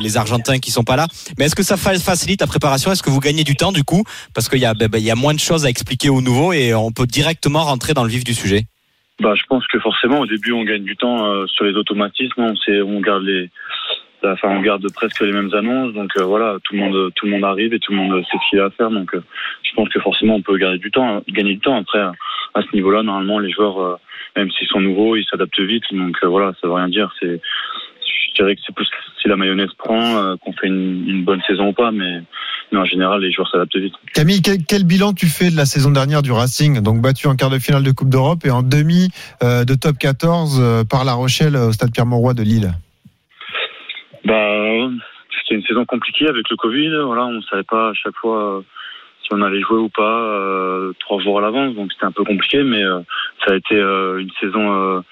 [0.00, 1.06] les, Argentins qui sont pas là.
[1.38, 2.92] Mais est-ce que ça fa- facilite la préparation?
[2.92, 4.04] Est-ce que vous gagnez du temps du coup?
[4.34, 6.92] Parce qu'il y a, ben, ben, moins de choses à expliquer aux nouveaux et on
[6.92, 8.64] peut directement rentrer dans le vif du sujet.
[9.20, 12.52] Bah je pense que forcément au début on gagne du temps euh, sur les automatismes,
[12.68, 13.48] on garde les
[14.22, 15.94] enfin on garde presque les mêmes annonces.
[15.94, 18.36] Donc euh, voilà tout le monde tout le monde arrive et tout le monde sait
[18.36, 18.90] ce qu'il a à faire.
[18.90, 19.22] Donc euh,
[19.62, 21.76] je pense que forcément on peut garder du temps gagner du temps.
[21.76, 22.12] Après à,
[22.60, 23.98] ce niveau-là normalement les joueurs
[24.36, 25.84] même s'ils sont nouveaux ils s'adaptent vite.
[25.92, 27.10] Donc voilà ça veut rien dire
[28.36, 28.88] dirais que c'est plus
[29.20, 32.22] si la mayonnaise prend euh, qu'on fait une, une bonne saison ou pas mais
[32.72, 35.66] mais en général les joueurs s'adaptent vite Camille, quel, quel bilan tu fais de la
[35.66, 36.82] saison dernière du Racing?
[36.82, 39.08] Donc battu en quart de finale de Coupe d'Europe et en demi
[39.42, 42.72] euh, de top 14 euh, par La Rochelle au stade Pierre-Mauroy de Lille.
[44.24, 44.90] Bah,
[45.38, 46.90] c'était une saison compliquée avec le Covid.
[47.04, 48.62] Voilà, on savait pas à chaque fois
[49.22, 52.62] si on allait jouer ou pas trois jours à l'avance, donc c'était un peu compliqué.
[52.64, 52.82] Mais
[53.44, 55.02] ça a été une saison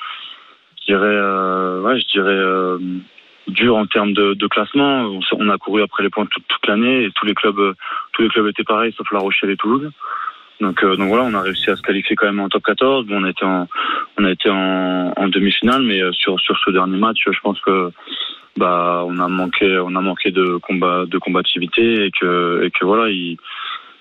[0.81, 3.05] je dirais, ouais, je dirais
[3.49, 5.11] dur en termes de, de classement.
[5.33, 7.75] On, a couru après les points toute, toute l'année et tous les clubs,
[8.13, 9.91] tous les clubs étaient pareils, sauf La Rochelle et Toulouse.
[10.61, 13.07] Donc, euh, donc voilà, on a réussi à se qualifier quand même en top 14.
[13.07, 13.69] Bon, on été en,
[14.19, 17.61] on a été en, en demi-finale, mais euh, sur sur ce dernier match, je pense
[17.61, 17.91] que
[18.57, 22.85] bah on a manqué, on a manqué de combat, de combativité et que et que
[22.85, 23.37] voilà, il,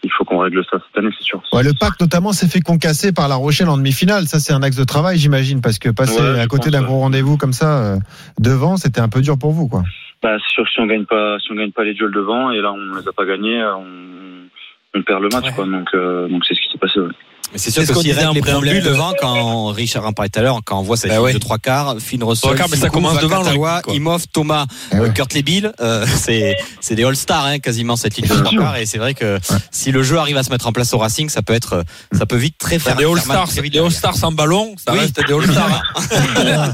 [0.04, 1.42] il faut qu'on règle ça cette année, c'est sûr.
[1.54, 4.28] Ouais, le pack notamment s'est fait concasser par La Rochelle en demi-finale.
[4.28, 7.00] Ça, c'est un axe de travail, j'imagine, parce que passer Ouais, à côté d'un gros
[7.00, 7.98] rendez-vous comme ça euh,
[8.40, 9.84] devant, c'était un peu dur pour vous, quoi.
[10.22, 12.52] Bah, c'est sûr que si on gagne pas, si on gagne pas les duels devant,
[12.52, 15.52] et là on les a pas gagnés, on, on perd le match, Ouais.
[15.54, 15.66] quoi.
[15.66, 17.00] Donc, euh, donc c'est ce qui s'est passé.
[17.54, 20.12] Mais c'est sûr que qu'on s'il disait règle en les problèmes devant, quand Richard en
[20.14, 21.34] parlait tout à l'heure, quand on voit cette Bah ligne ouais.
[21.34, 23.44] de trois quarts, Finn Russell, Trois quarts, mais ça commence devant.
[23.94, 25.10] Imhoff, Thomas, Eh ouais.
[25.10, 28.78] euh, Kurt Lebil, euh, c'est c'est des All-Stars hein, quasiment cette ligne de trois quarts
[28.78, 29.40] et c'est vrai que
[29.72, 32.26] si le jeu arrive à se mettre en place au Racing, ça peut être ça
[32.26, 35.00] peut vite très faire Des All-Stars, des All-Stars sans ballon, ça Oui.
[35.00, 35.84] reste des All-Stars.
[35.96, 36.02] hein.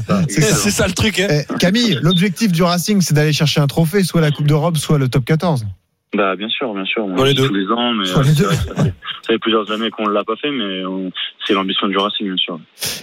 [0.06, 0.22] Ça.
[0.28, 1.18] c'est ça le truc.
[1.20, 1.26] Hein.
[1.50, 4.98] Eh, Camille, l'objectif du Racing, c'est d'aller chercher un trophée, soit la Coupe d'Europe, soit
[4.98, 5.64] le top 14.
[6.12, 7.04] Bah, bien sûr, bien sûr.
[7.06, 7.46] On les deux.
[7.46, 8.50] tous les ans, mais les euh, deux.
[8.50, 8.82] ça fait,
[9.22, 11.12] ça fait plusieurs années qu'on l'a pas fait, mais on-
[11.46, 12.58] c'est l'ambition du Racing, bien sûr.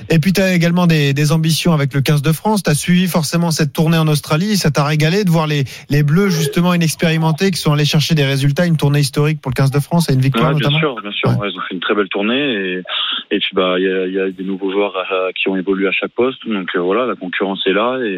[0.10, 2.64] Et puis, tu as également des, des ambitions avec le 15 de France.
[2.64, 4.58] Tu as suivi forcément cette tournée en Australie.
[4.58, 8.26] Ça t'a régalé de voir les, les Bleus, justement, inexpérimentés, qui sont allés chercher des
[8.26, 10.80] résultats, une tournée historique pour le 15 de France et une victoire, Ouais, bien notamment.
[10.80, 11.30] sûr, bien sûr.
[11.30, 11.36] Ouais.
[11.38, 12.84] Ouais, ils ont fait une très belle tournée et,
[13.32, 15.88] et puis bah il y a, y a des nouveaux joueurs euh, qui ont évolué
[15.88, 16.46] à chaque poste.
[16.48, 18.16] Donc euh, voilà, la concurrence est là et,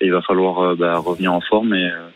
[0.00, 2.08] et il va falloir euh, bah, revenir en forme et, euh,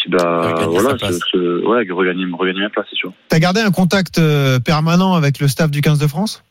[0.00, 1.14] puis bah Regagner voilà, sa place.
[1.18, 3.12] se- se- ouais, regagner, regagner ma place, c'est sûr.
[3.30, 6.42] Tu as gardé un contact euh, permanent avec le staff du 15 de France?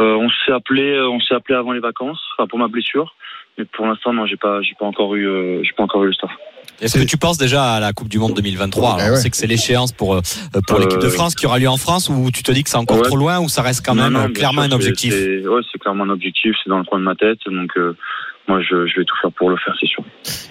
[0.00, 3.14] Euh, on s'est appelé, euh, on s'est appelé avant les vacances, enfin pour ma blessure.
[3.58, 6.08] Mais pour l'instant, non, j'ai pas, j'ai pas encore eu, euh, j'ai pas encore eu
[6.08, 6.30] le staff.
[6.82, 9.16] Est-ce que tu penses déjà à la Coupe du Monde 2023 Alors, Eh On ouais.
[9.16, 10.20] sait que c'est l'échéance pour euh,
[10.68, 12.76] pour l'équipe de France qui aura lieu en France ou tu te dis que c'est
[12.76, 13.04] encore Ouais.
[13.04, 15.14] trop loin ou ça reste quand Non, même non, clairement sûr, un objectif?
[15.14, 17.38] Ouais, c'est clairement un objectif, c'est dans le coin de ma tête.
[17.46, 17.96] Donc euh,
[18.48, 20.04] moi, je, je vais tout faire pour le faire, c'est sûr.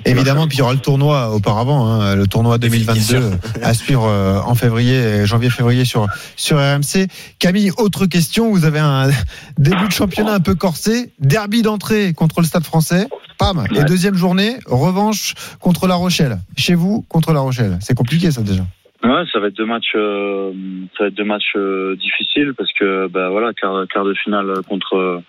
[0.05, 3.31] Évidemment, puis il y aura le tournoi auparavant, hein, le tournoi 2022
[3.63, 6.05] à suivre euh, en février, janvier-février sur
[6.35, 7.07] sur RMC.
[7.39, 9.09] Camille, autre question, vous avez un
[9.57, 13.07] début de championnat un peu corsé, derby d'entrée contre le Stade Français,
[13.39, 13.85] pam, et Ouais.
[13.85, 16.37] deuxième journée, revanche contre La Rochelle.
[16.57, 17.77] Chez vous, contre La Rochelle.
[17.81, 18.63] C'est compliqué ça déjà.
[19.03, 20.51] Ouais, ça va être deux matchs, euh,
[20.97, 24.51] ça va être deux matchs euh, difficiles parce que bah voilà, quart, quart de finale
[24.67, 25.21] contre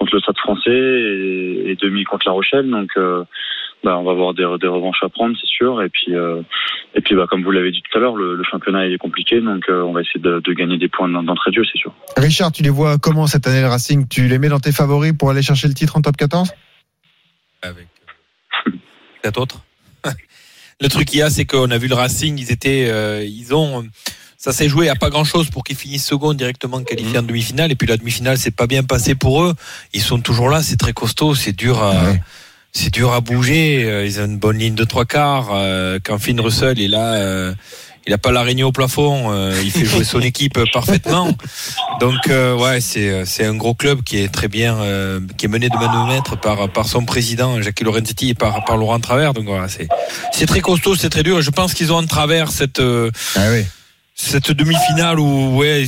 [0.00, 3.22] contre le Stade Français et, et demi contre La Rochelle, donc euh,
[3.84, 5.82] bah on va avoir des, des revanches à prendre, c'est sûr.
[5.82, 6.42] Et puis euh,
[6.94, 8.98] et puis bah comme vous l'avez dit tout à l'heure, le, le championnat il est
[8.98, 11.78] compliqué, donc euh, on va essayer de, de gagner des points d'entrée de jeu, c'est
[11.78, 11.92] sûr.
[12.16, 14.08] Richard, tu les vois comment cette année le Racing?
[14.08, 16.50] Tu les mets dans tes favoris pour aller chercher le titre en top 14
[17.62, 17.86] Avec
[19.22, 19.60] quatre autres.
[20.80, 23.54] le truc qu'il y a, c'est qu'on a vu le Racing, ils étaient, euh, ils
[23.54, 23.84] ont,
[24.42, 27.70] ça s'est joué à pas grand chose pour qu'ils finissent second directement qualifiés en demi-finale.
[27.72, 29.54] Et puis la demi-finale, c'est pas bien passé pour eux.
[29.92, 32.22] Ils sont toujours là, c'est très costaud, c'est dur à, Ouais.
[32.72, 33.84] c'est dur à bouger.
[33.84, 35.48] Euh, Ils ont une bonne ligne de trois quarts.
[35.52, 37.52] Euh, Quand Finn Russell est là, euh,
[38.06, 39.30] il a pas l'araignée au plafond.
[39.30, 41.36] euh, il fait jouer son équipe parfaitement.
[42.00, 45.48] Donc euh, ouais, c'est c'est un gros club qui est très bien, euh, qui est
[45.50, 49.00] mené de main de maître par par son président Jacques Lorenzetti et par par Laurent
[49.00, 49.34] Travers.
[49.34, 49.86] Donc voilà, c'est
[50.32, 51.42] c'est très costaud, c'est très dur.
[51.42, 53.66] Je pense qu'ils ont en travers cette Ah oui.
[54.22, 55.84] Cette demi-finale où ouais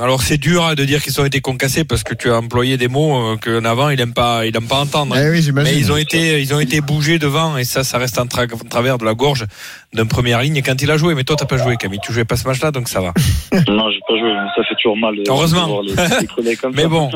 [0.00, 2.76] alors c'est dur hein, de dire qu'ils ont été concassés parce que tu as employé
[2.76, 5.76] des mots euh, qu'en avant il aime pas il aime pas entendre Eh oui, mais
[5.76, 8.68] ils ont été ils ont été bougés devant et ça ça reste en, tra- en
[8.68, 9.46] travers de la gorge
[9.92, 12.24] d'un première ligne quand il a joué mais toi t'as pas joué Camille tu jouais
[12.24, 13.12] pas ce match là donc ça va
[13.68, 15.16] non, j'ai pas joué, mais ça fait toujours mal.
[15.16, 15.66] de- Heureusement.
[15.66, 16.88] de voir les- les crevés comme mais ça.
[16.88, 17.10] bon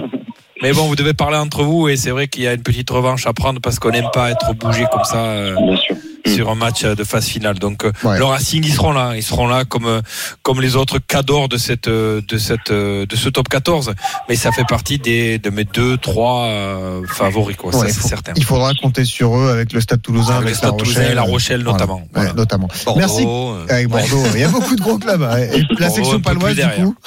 [0.62, 2.90] mais bon vous devez parler entre vous et c'est vrai qu'il y a une petite
[2.90, 5.94] revanche à prendre parce qu'on n'aime pas être bougé comme ça euh, Bien sûr.
[6.34, 7.58] sur un match de phase finale.
[7.58, 8.18] Donc euh, Ouais.
[8.18, 10.00] le Racing ils seront là, ils seront là comme euh,
[10.42, 13.92] comme les autres cadors de cette euh, de cette euh, de ce top 14,
[14.28, 18.08] mais ça fait partie des de mes deux trois euh, favoris quoi, Ouais, ça c'est
[18.08, 18.32] certain.
[18.36, 21.00] Il faudra compter sur eux avec le Stade Toulousain, Avec avec, le Stade la Toulousain
[21.00, 21.72] Rochelle, et La Rochelle Voilà.
[21.78, 21.96] notamment.
[22.00, 22.32] Ouais, Voilà.
[22.34, 22.68] notamment.
[22.84, 23.24] Bordeaux, Merci.
[23.26, 25.22] euh, Avec Bordeaux, il y a beaucoup de gros clubs.
[25.22, 25.36] hein.
[25.38, 26.94] Et la section paloise, du coup.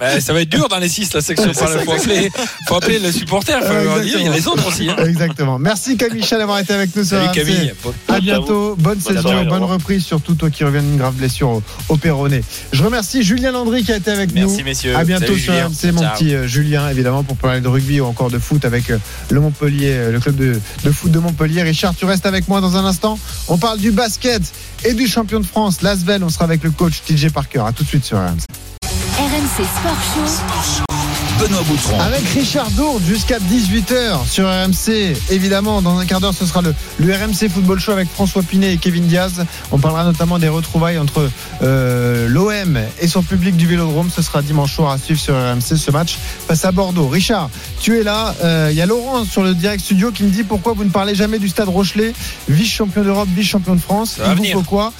[0.00, 1.52] Ben, ça va être dur dans les six la section.
[1.54, 2.30] faut appeler
[2.66, 4.88] faut appeler les supporters, faut leur dire, il y a les autres aussi.
[4.90, 4.96] Hein.
[5.06, 5.58] Exactement.
[5.58, 7.28] Merci Camille Michel d'avoir été avec nous Salut.
[7.32, 7.72] Camille.
[8.08, 8.45] À bientôt,
[8.78, 11.98] bonne saison, bonne reprise, surtout toi qui reviens d'une grave blessure au, au.
[12.72, 14.64] Je remercie Julien Landry qui a été avec Merci nous.
[14.64, 14.96] messieurs.
[14.96, 15.66] À bientôt Salut, sur Julien.
[15.68, 16.12] RMC, mon Ciao.
[16.16, 18.98] petit euh, Julien, évidemment, pour parler de rugby ou encore de foot avec euh,
[19.30, 21.62] le Montpellier, euh, le club de, de foot de Montpellier.
[21.62, 23.18] Richard, tu restes avec moi dans un instant.
[23.48, 24.42] On parle du basket
[24.84, 26.22] et du champion de France, Lasvel.
[26.24, 27.62] On sera avec le coach TJ Parker.
[27.66, 28.44] À tout de suite sur RMC.
[29.18, 31.05] RMC Sport Show.
[31.38, 32.00] Benoît Boutron.
[32.00, 35.14] Avec Richard Dourde jusqu'à 18h sur RMC.
[35.30, 38.72] Évidemment, dans un quart d'heure, ce sera le, le RMC Football Show avec François Pinet
[38.74, 39.44] et Kevin Diaz.
[39.70, 41.28] On parlera notamment des retrouvailles entre
[41.62, 44.08] euh, l'OM et son public du Vélodrome.
[44.14, 46.16] Ce sera dimanche soir à suivre sur RMC ce match
[46.48, 47.08] face à Bordeaux.
[47.08, 48.34] Richard, tu es là.
[48.42, 50.90] Euh, Il y a Laurent sur le direct studio qui me dit pourquoi vous ne
[50.90, 52.14] parlez jamais du Stade Rochelet,
[52.48, 54.14] vice-champion d'Europe, vice-champion de France.
[54.18, 54.92] Ça Il vous faut quoi?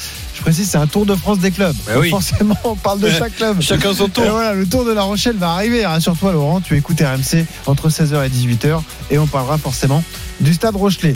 [0.46, 1.74] Précise, c'est un Tour de France des clubs.
[1.86, 2.08] Bah oui.
[2.10, 3.60] Forcément, on parle de chaque club.
[3.60, 4.24] Chacun son tour.
[4.24, 5.84] Et voilà, le tour de la Rochelle va arriver.
[5.84, 8.80] Rassure-toi, Laurent, tu écoutes RMC entre 16h et 18h
[9.10, 10.04] et on parlera forcément
[10.40, 11.14] du stade Rochelet.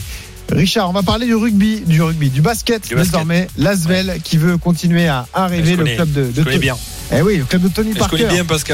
[0.50, 3.12] Richard, on va parler du rugby, du rugby, du basket, Du basket.
[3.12, 3.46] désormais.
[3.56, 6.76] L'Asvel qui veut continuer à Je arriver le connais, club de, de je bien.
[7.12, 8.18] Eh oui, le club de Tony Je Parker.
[8.18, 8.73] connais bien parce que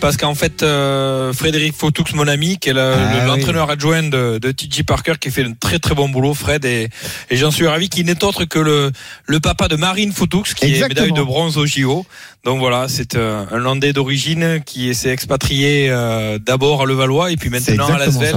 [0.00, 3.26] parce qu'en fait euh, Frédéric Fautoux, mon ami, qui est le- Ah oui.
[3.26, 6.88] l'entraîneur adjoint de, de TJ Parker, qui fait un très très bon boulot, Fred, et,
[7.30, 8.92] et j'en suis ravi, qui n'est autre que le
[9.26, 10.84] le papa de Marine Fautoux, qui Exactement.
[10.86, 12.06] est médaille de bronze au JO.
[12.44, 17.36] Donc voilà, c'est euh, un Landais d'origine qui s'est expatrié euh, d'abord à Levallois et
[17.36, 18.36] puis maintenant à Lasvel.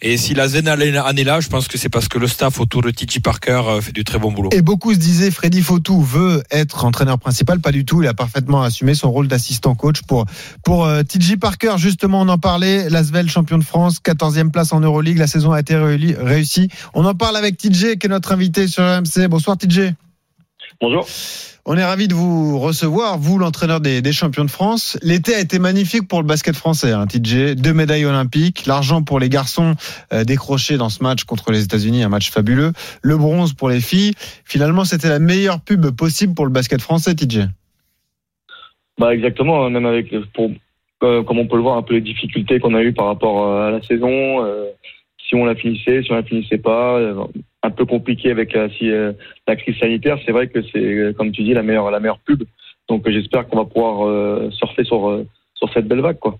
[0.00, 2.82] Et si Lasvel en est là, je pense que c'est parce que le staff autour
[2.82, 4.50] de TJ Parker euh, fait du très bon boulot.
[4.52, 8.00] Et beaucoup se disaient Freddy Fautou veut être entraîneur principal, pas du tout.
[8.02, 10.26] Il a parfaitement assumé son rôle d'assistant coach pour
[10.64, 11.74] pour euh, TJ Parker.
[11.78, 12.88] Justement, on en parlait.
[12.88, 15.18] L'Asvel champion de France, 14e place en Euroleague.
[15.18, 16.68] La saison a été réussie.
[16.94, 19.26] On en parle avec TJ, qui est notre invité sur RMC.
[19.28, 19.94] Bonsoir TJ.
[20.80, 21.08] Bonjour.
[21.70, 24.98] On est ravi de vous recevoir, vous l'entraîneur des, champions de France.
[25.02, 27.56] L'été a été magnifique pour le basket français, hein, TJ.
[27.56, 29.74] Deux médailles olympiques, l'argent pour les garçons
[30.14, 32.72] euh, décroché dans ce match contre les États-Unis, un match fabuleux.
[33.02, 34.14] Le bronze pour les filles.
[34.46, 37.40] Finalement, c'était la meilleure pub possible pour le basket français, TJ.
[38.96, 40.50] Bah exactement, même avec pour
[41.02, 43.46] euh, comme on peut le voir un peu les difficultés qu'on a eues par rapport
[43.46, 44.42] euh, à la saison.
[44.42, 44.64] euh,
[45.28, 47.24] si on la finissait, si on la finissait pas, euh,
[47.62, 49.12] un peu compliqué avec la, si, euh,
[49.46, 50.18] la crise sanitaire.
[50.24, 52.44] C'est vrai que c'est euh, comme tu dis la meilleure la meilleure pub.
[52.88, 55.22] Donc j'espère qu'on va pouvoir surfer sur
[55.58, 56.38] sur cette belle vague quoi.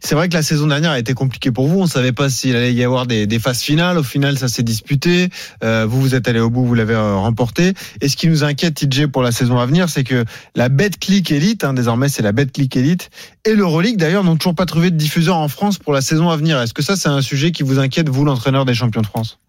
[0.00, 1.80] C'est vrai que la saison dernière a été compliquée pour vous.
[1.80, 3.98] On ne savait pas s'il allait y avoir des, des phases finales.
[3.98, 5.28] Au final, ça s'est disputé.
[5.64, 7.72] Euh, vous, vous êtes allé au bout, vous l'avez euh, remporté.
[8.00, 10.24] Et ce qui nous inquiète, TJ, pour la saison à venir, c'est que
[10.54, 13.10] la Betclic Elite, hein, désormais c'est la Betclic Elite,
[13.44, 16.36] et l'Euroleague d'ailleurs n'ont toujours pas trouvé de diffuseur en France pour la saison à
[16.36, 16.60] venir.
[16.60, 19.40] Est-ce que ça, c'est un sujet qui vous inquiète, vous, l'entraîneur des champions de France?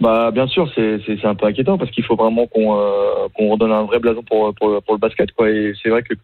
[0.00, 3.84] Bah bien sûr, c'est un peu inquiétant parce qu'il faut vraiment qu'on euh, redonne un
[3.84, 5.48] vrai blason pour pour pour le basket quoi.
[5.48, 6.14] Et c'est vrai que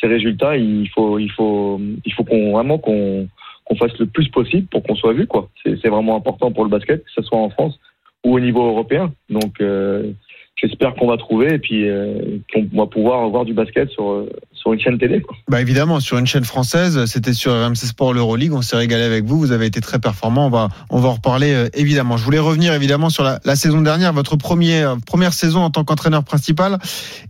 [0.00, 3.28] ces résultats, il faut il faut il faut qu'on vraiment qu'on
[3.64, 5.48] qu'on fasse le plus possible pour qu'on soit vu quoi.
[5.64, 7.78] C'est vraiment important pour le basket, que ce soit en France
[8.24, 9.12] ou au niveau européen.
[9.30, 10.12] Donc euh,
[10.56, 14.26] j'espère qu'on va trouver et puis euh, qu'on va pouvoir voir du basket sur
[14.64, 15.20] sur une chaîne télé.
[15.20, 15.36] Quoi.
[15.48, 19.24] Bah évidemment, sur une chaîne française, c'était sur RMC Sport l'Euroleague, on s'est régalé avec
[19.24, 22.16] vous, vous avez été très performant, on va, on va en reparler euh, évidemment.
[22.16, 25.70] Je voulais revenir évidemment sur la, la saison dernière, votre premier, euh, première saison en
[25.70, 26.78] tant qu'entraîneur principal.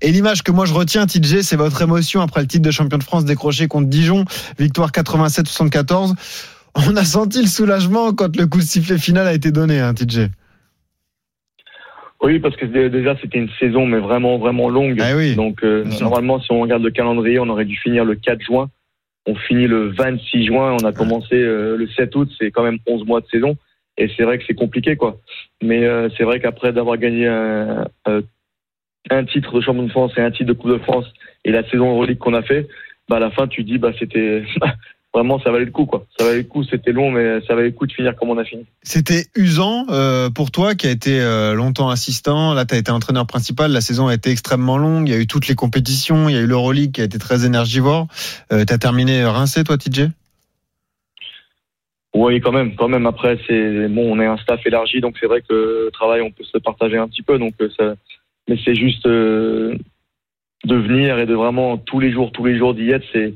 [0.01, 2.99] Et l'image que moi je retiens, TJ, c'est votre émotion après le titre de champion
[2.99, 4.25] de France décroché contre Dijon,
[4.59, 6.14] victoire 87-74.
[6.77, 9.94] On a senti le soulagement quand le coup de sifflet final a été donné, hein,
[9.94, 10.31] TJ.
[12.24, 14.98] Oui, parce que dé- déjà c'était une saison mais vraiment vraiment longue.
[15.00, 18.14] Ah oui, Donc euh, normalement si on regarde le calendrier, on aurait dû finir le
[18.16, 18.70] 4 juin.
[19.26, 22.78] On finit le 26 juin, on a commencé euh, le 7 août, c'est quand même
[22.87, 23.56] 11 mois de saison
[23.96, 25.18] et c'est vrai que c'est compliqué quoi.
[25.62, 27.84] Mais euh, c'est vrai qu'après d'avoir gagné un,
[29.10, 31.06] un titre de champion de France et un titre de Coupe de France
[31.44, 32.66] et la saison Euroleague qu'on a fait,
[33.08, 34.44] bah à la fin tu dis bah c'était
[35.14, 36.05] vraiment ça valait le coup quoi.
[36.18, 38.38] Ça valait le coup, c'était long mais ça valait le coup de finir comme on
[38.38, 38.66] a fini.
[38.83, 42.53] C'était usant euh, pour toi qui a été euh, longtemps assistant.
[42.53, 43.70] Là, tu as été entraîneur principal.
[43.70, 45.09] La saison a été extrêmement longue.
[45.09, 46.29] Il y a eu toutes les compétitions.
[46.29, 48.09] Il y a eu l'Euroleague qui a été très énergivore.
[48.53, 50.09] Euh, tu as terminé rincé, toi, TJ
[52.14, 53.07] Oui, quand même, quand même.
[53.07, 56.31] Après, c'est bon, on est un staff élargi, donc c'est vrai que le travail, on
[56.31, 57.38] peut se partager un petit peu.
[57.38, 57.94] Donc, euh, ça,
[58.48, 59.77] mais c'est juste euh,
[60.64, 63.35] de venir et de vraiment tous les jours, tous les jours d'y être, c'est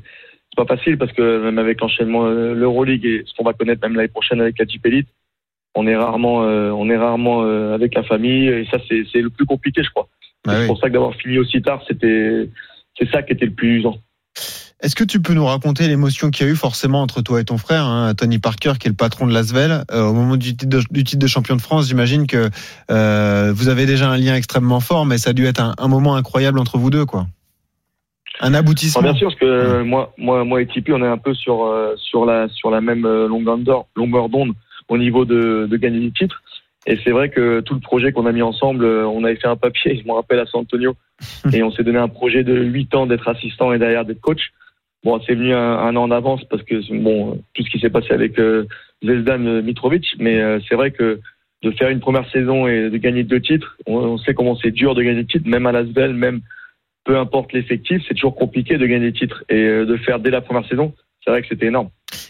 [0.65, 3.95] pas facile parce que même avec l'enchaînement euh, l'Euroleague et ce qu'on va connaître même
[3.95, 5.07] l'année prochaine avec la Jeep Elite,
[5.75, 9.21] on est rarement, euh, on est rarement euh, avec la famille et ça, c'est c'est
[9.21, 10.09] le plus compliqué, je crois.
[10.45, 10.67] Bah c'est oui.
[10.67, 12.49] pour ça que d'avoir fini aussi tard, c'était,
[12.97, 13.97] c'est ça qui était le plus usant.
[14.81, 17.43] Est-ce que tu peux nous raconter l'émotion qu'il y a eu forcément entre toi et
[17.43, 20.55] ton frère, hein, Tony Parker, qui est le patron de l'Asvel, euh, au moment du
[20.55, 22.49] titre, de, du titre de champion de France J'imagine que
[23.51, 26.15] vous avez déjà un lien extrêmement fort, mais ça a dû être un, un moment
[26.15, 27.27] incroyable entre vous deux, quoi.
[28.39, 29.01] Un aboutissement.
[29.01, 31.65] Alors, bien sûr, parce que moi, moi, moi et Tipeee, on est un peu sur
[31.65, 34.53] euh, sur la sur la même euh, longueur d'onde
[34.87, 36.41] au niveau de, de gagner du titre.
[36.87, 39.47] Et c'est vrai que tout le projet qu'on a mis ensemble, euh, on avait fait
[39.47, 40.95] un papier, je me rappelle à San Antonio,
[41.53, 44.51] et on s'est donné un projet de 8 ans d'être assistant et derrière d'être coach.
[45.03, 47.89] Bon, c'est venu un, un an en avance parce que bon, tout ce qui s'est
[47.89, 48.65] passé avec euh,
[49.03, 51.19] Zvezdan Mitrovic, mais euh, c'est vrai que
[51.61, 54.71] de faire une première saison et de gagner deux titres, on, on sait comment c'est
[54.71, 56.41] dur de gagner des titres, même à Lasvel, même
[57.03, 59.43] peu importe l'effectif, c'est toujours compliqué de gagner des titres.
[59.49, 61.89] Et euh, de faire dès la première saison, c'est vrai que c'était énorme.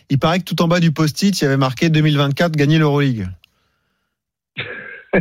[0.09, 3.27] Il paraît que tout en bas du post-it, il y avait marqué 2024 gagner l'Euroleague.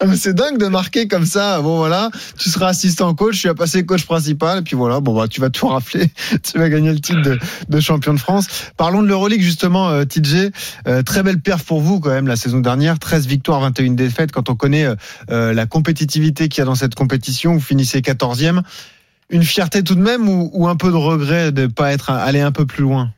[0.00, 1.60] Ah, c'est dingue de marquer comme ça.
[1.60, 5.14] Bon voilà, tu seras assistant coach, tu vas passer coach principal, et puis voilà, bon
[5.16, 6.10] bah tu vas tout rafler,
[6.42, 8.46] tu vas gagner le titre de, champion de France.
[8.76, 10.50] Parlons de l'Euroleague justement, euh, TJ.
[10.86, 14.32] Euh, très belle perf pour vous quand même la saison dernière, 13 victoires, 21 défaites.
[14.32, 14.86] Quand on connaît
[15.30, 18.62] euh, la compétitivité qu'il y a dans cette compétition, vous finissez 14e.
[19.30, 22.40] Une fierté tout de même ou, ou un peu de regret de pas être allé
[22.40, 23.12] un peu plus loin?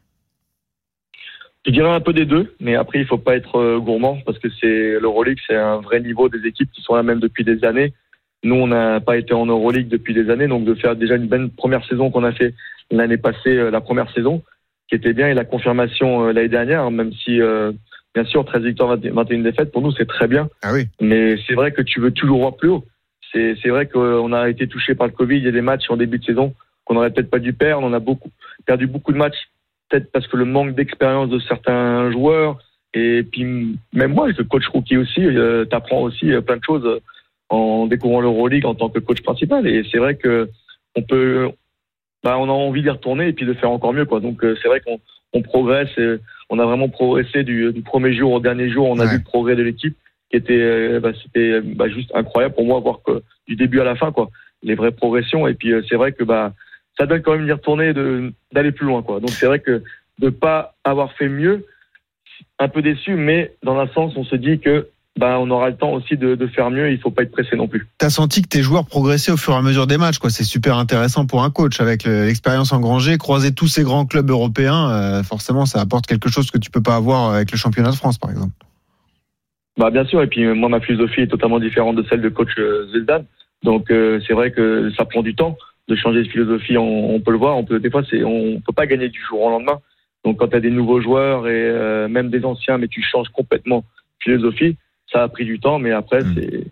[1.67, 4.39] Je dirais un peu des deux, mais après il faut pas être euh, gourmand parce
[4.39, 7.65] que c'est l'Euroleague, c'est un vrai niveau des équipes qui sont là même depuis des
[7.65, 7.93] années.
[8.45, 11.27] Nous, on n'a pas été en Euroleague depuis des années, donc de faire déjà une
[11.27, 12.55] bonne première saison qu'on a fait
[12.91, 14.43] l'année passée, euh, la première saison,
[14.89, 17.73] qui était bien, et la confirmation euh, l'année dernière, hein, même si euh,
[18.15, 20.49] bien sûr 13 victoires, 20 21 défaites, pour nous c'est très bien.
[20.63, 20.87] Ah oui.
[21.01, 22.85] Mais c'est vrai que tu veux toujours voir plus haut.
[23.33, 25.37] C'est c'est vrai qu'on a été touché par le Covid.
[25.37, 26.55] Il y a des matchs en début de saison
[26.85, 27.85] qu'on n'aurait peut-être pas dû perdre.
[27.85, 28.31] On a beaucoup
[28.65, 29.48] perdu beaucoup de matchs,
[29.89, 32.59] peut-être parce que le manque d'expérience de certains joueurs.
[32.95, 36.85] Et puis même moi, je coach rookie aussi, euh, t'apprends aussi euh, plein de choses
[36.87, 37.01] euh,
[37.51, 39.67] en découvrant l'Euroleague en tant que coach principal.
[39.67, 40.49] Et c'est vrai que
[40.97, 41.51] on peut,
[42.25, 44.21] bah, on a envie d'y retourner et puis de faire encore mieux, quoi.
[44.21, 44.99] Donc euh, c'est vrai qu'on
[45.35, 45.91] on progresse.
[45.99, 46.17] Et
[46.51, 48.89] on a vraiment progressé du, du premier jour au dernier jour.
[48.89, 49.11] On a Ouais.
[49.13, 49.97] vu le progrès de l'équipe
[50.31, 53.97] qui était, bah, c'était bah, juste incroyable pour moi voir que du début à la
[53.97, 54.29] fin, quoi,
[54.63, 55.47] les vraies progressions.
[55.47, 56.53] Et puis c'est vrai que bah
[56.99, 57.93] ça donne quand même d'y retourner,
[58.53, 59.21] d'aller plus loin, quoi.
[59.21, 59.83] Donc c'est vrai que
[60.19, 61.65] de pas avoir fait mieux,
[62.59, 64.89] un peu déçu, mais dans un sens, on se dit que
[65.19, 66.93] bah on aura le temps aussi de, de faire mieux.
[66.93, 67.89] Il faut pas être pressé non plus.
[67.99, 70.31] T'as senti que tes joueurs progressaient au fur et à mesure des matchs, quoi.
[70.31, 74.31] C'est super intéressant pour un coach avec le- l'expérience engrangée, croiser tous ces grands clubs
[74.31, 74.91] européens.
[74.91, 77.97] euh, forcément, ça apporte quelque chose que tu peux pas avoir avec le championnat de
[77.97, 78.53] France, par exemple.
[79.77, 82.29] Bah bien sûr, et puis euh, moi ma philosophie est totalement différente de celle de
[82.29, 83.25] coach euh, Zvezdan.
[83.65, 85.57] Donc euh, c'est vrai que ça prend du temps
[85.89, 86.77] de changer de philosophie.
[86.77, 89.21] On, on peut le voir, on peut des fois c'est on peut pas gagner du
[89.21, 89.81] jour au lendemain.
[90.25, 93.29] Donc quand tu as des nouveaux joueurs et euh, même des anciens, mais tu changes
[93.31, 93.85] complètement de
[94.25, 94.77] philosophie,
[95.11, 96.35] ça a pris du temps, mais après Mm.
[96.35, 96.65] c'est.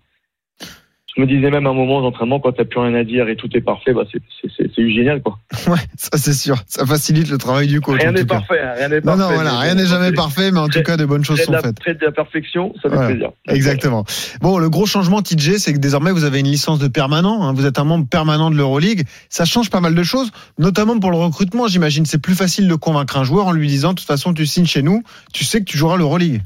[1.17, 3.37] Je me disais même à un moment d'entraînement quand t'as plus rien à dire et
[3.37, 5.39] tout est parfait, bah c'est génial quoi.
[5.67, 6.57] Ouais, ça c'est sûr.
[6.67, 7.99] Ça facilite le travail du coach.
[8.01, 9.23] Rien en n'est parfait, hein, rien n'est Non, parfait.
[9.23, 11.53] non, voilà, mais rien n'est jamais parfait, mais en tout cas, de bonnes choses sont
[11.53, 11.81] la- faites.
[11.81, 13.09] près de la perfection, ça fait Voilà.
[13.11, 13.31] plaisir.
[13.49, 14.05] Exactement.
[14.43, 17.43] Bon, le gros changement, TJ, c'est que désormais vous avez une licence de permanent.
[17.43, 17.53] hein.
[17.55, 19.05] Vous êtes un membre permanent de l'Euroleague.
[19.31, 21.67] Ça change pas mal de choses, notamment pour le recrutement.
[21.67, 24.45] J'imagine c'est plus facile de convaincre un joueur en lui disant de toute façon tu
[24.45, 25.03] signes chez nous,
[25.33, 26.43] tu sais que tu joueras l'Euroleague.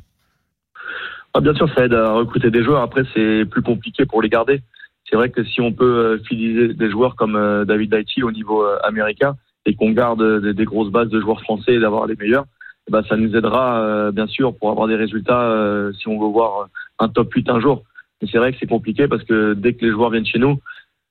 [1.34, 2.82] Ah, bien sûr, ça aide à recruter des joueurs.
[2.82, 4.60] Après, c'est plus compliqué pour les garder.
[5.08, 8.30] C'est vrai que si on peut euh, fidéliser des joueurs comme euh, David Daiti au
[8.30, 9.34] niveau euh, américain
[9.66, 12.46] et qu'on garde des, des grosses bases de joueurs français et d'avoir les meilleurs,
[12.90, 15.54] ben, ça nous aidera bien sûr pour avoir des résultats
[16.00, 16.68] si on veut voir
[16.98, 17.84] un top 8 un jour.
[18.20, 20.58] Mais c'est vrai que c'est compliqué parce que dès que les joueurs viennent chez nous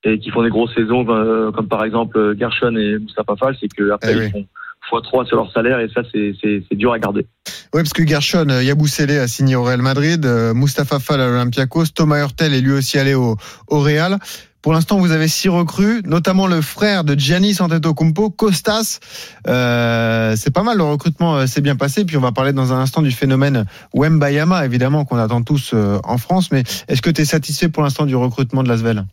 [0.03, 3.91] et qu'ils font des grosses saisons comme par exemple Gershon et Moustapha Fall, c'est que
[3.91, 4.32] après Eh ils oui.
[4.32, 4.45] font
[4.91, 7.25] x3 sur leur salaire et ça c'est dur à garder.
[7.73, 11.27] Oui, parce que Gershon euh, Yabusele a signé au Real Madrid, euh, Mustapha Fall à
[11.27, 13.37] l'Olympiakos, Thomas Hurtel est lui aussi allé au,
[13.67, 14.17] au Real.
[14.61, 18.99] Pour l'instant, vous avez six recrues, notamment le frère de Giannis Antetokounmpo, Costas.
[19.47, 22.03] Euh, c'est pas mal, le recrutement s'est bien passé.
[22.03, 26.17] Puis on va parler dans un instant du phénomène Wembayama, évidemment, qu'on attend tous en
[26.17, 26.51] France.
[26.51, 29.05] Mais est-ce que tu es satisfait pour l'instant du recrutement de l'Asvel?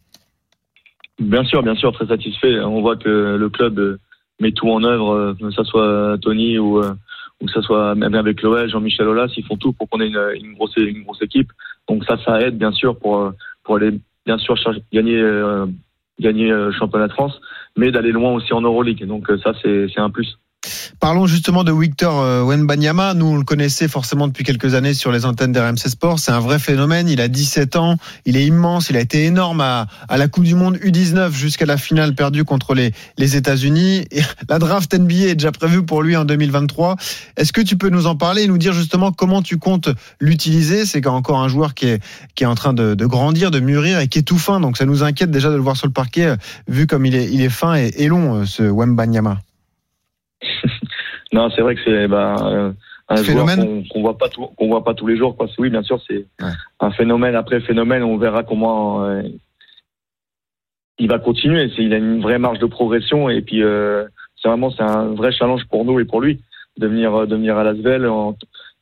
[1.21, 2.59] Bien sûr, bien sûr, très satisfait.
[2.61, 3.99] On voit que le club
[4.41, 6.93] met tout en œuvre, euh, que ce soit Tony ou, euh,
[7.41, 10.09] ou que ce soit même avec Loël, Jean-Michel Aulas, ils font tout pour qu'on ait
[10.09, 11.51] une, grosse une grosse équipe.
[11.89, 13.31] Donc ça, ça aide bien sûr pour euh,
[13.65, 14.57] pour aller bien sûr
[14.93, 15.67] gagner euh,
[16.19, 17.41] gagner euh, championnat de France,
[17.77, 19.05] mais d'aller loin aussi en Euroleague.
[19.07, 20.39] Donc euh, ça, c'est un plus.
[21.01, 23.13] Parlons justement de Victor euh, Wenbanyama.
[23.15, 26.19] Nous, on le connaissait forcément depuis quelques années sur les antennes d'RMC Sport.
[26.19, 27.09] C'est un vrai phénomène.
[27.09, 27.97] Il a 17 ans.
[28.25, 28.89] Il est immense.
[28.89, 32.75] Il a été énorme à, la Coupe du Monde U19 jusqu'à la finale perdue contre
[32.75, 34.07] les, États-Unis.
[34.49, 36.97] La draft NBA est déjà prévue pour lui en 2023.
[37.37, 39.89] Est-ce que tu peux nous en parler et nous dire justement comment tu comptes
[40.21, 40.87] l'utiliser?
[40.87, 44.23] C'est encore un joueur qui est, en train de, grandir, de mûrir et qui est
[44.23, 44.61] tout fin.
[44.61, 46.37] Donc ça nous inquiète déjà de le voir sur le parquet, euh,
[46.69, 49.39] vu comme il est, il est fin et, et long, euh, ce Wembanyama.
[51.37, 52.73] Non, c'est vrai que c'est bah, euh,
[53.09, 53.85] un joueur Phénomène.
[53.85, 55.37] qu'on qu'on voit pas qu'on voit pas tous les jours.
[55.37, 55.47] Quoi.
[55.59, 56.51] Oui, bien sûr, c'est Ouais.
[56.81, 58.03] un phénomène après phénomène.
[58.03, 59.23] On verra comment euh,
[60.99, 61.71] il va continuer.
[61.79, 64.05] Il a une vraie marge de progression et puis euh,
[64.41, 66.41] c'est vraiment c'est un vrai challenge pour nous et pour lui
[66.79, 68.09] de venir de venir à Lasvel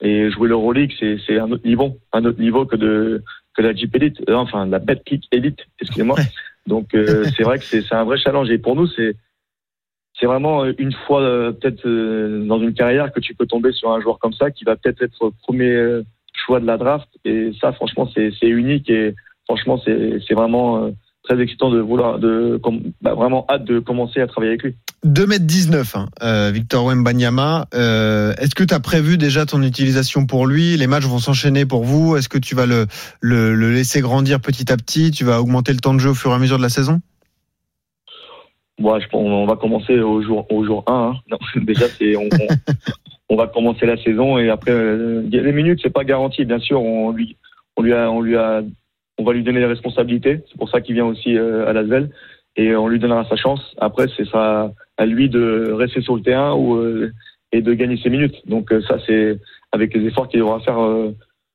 [0.00, 0.92] et jouer l'Euroleague.
[0.98, 3.22] C'est c'est un autre niveau, un autre niveau que de
[3.57, 6.16] que la Jeep Elite, enfin la Betclic Elite, excusez-moi.
[6.18, 6.26] Ouais.
[6.66, 6.86] Donc
[7.36, 9.16] c'est vrai que c'est c'est un vrai challenge et pour nous c'est
[10.19, 13.73] c'est vraiment euh, une fois euh, peut-être euh, dans une carrière que tu peux tomber
[13.73, 16.03] sur un joueur comme ça qui va peut-être être premier
[16.33, 19.15] choix de la draft et ça franchement c'est unique et
[19.47, 20.91] franchement c'est vraiment
[21.23, 22.61] très excitant de vouloir, de
[23.01, 24.77] bah, vraiment hâte de commencer à travailler avec lui.
[25.07, 27.67] 2m19, hein, euh, Victor Wembanyama.
[27.73, 30.77] Est-ce que tu as prévu déjà ton utilisation pour lui?
[30.77, 32.17] Les matchs vont s'enchaîner pour vous.
[32.17, 32.87] Est-ce que tu vas le,
[33.21, 35.12] le, le laisser grandir petit à petit?
[35.12, 37.01] Tu vas augmenter le temps de jeu au fur et à mesure de la saison?
[38.79, 40.93] Bon, je, pense- on va commencer au jour au jour 1.
[40.93, 41.14] Hein.
[41.31, 42.72] Non, déjà, c'est on, on,
[43.31, 46.45] on va commencer la saison et après euh, les minutes, c'est pas garanti.
[46.45, 47.37] Bien sûr, on lui
[47.77, 48.62] on lui a on lui a
[49.18, 50.41] on va lui donner les responsabilités.
[50.49, 52.11] C'est pour ça qu'il vient aussi euh, à Lasvel
[52.57, 53.75] et on lui donnera sa chance.
[53.79, 57.12] Après, c'est ça à lui de rester sur le terrain ou euh,
[57.53, 58.37] et de gagner ses minutes.
[58.49, 59.39] Donc ça, c'est
[59.70, 61.14] avec les efforts qu'il devra faire, euh,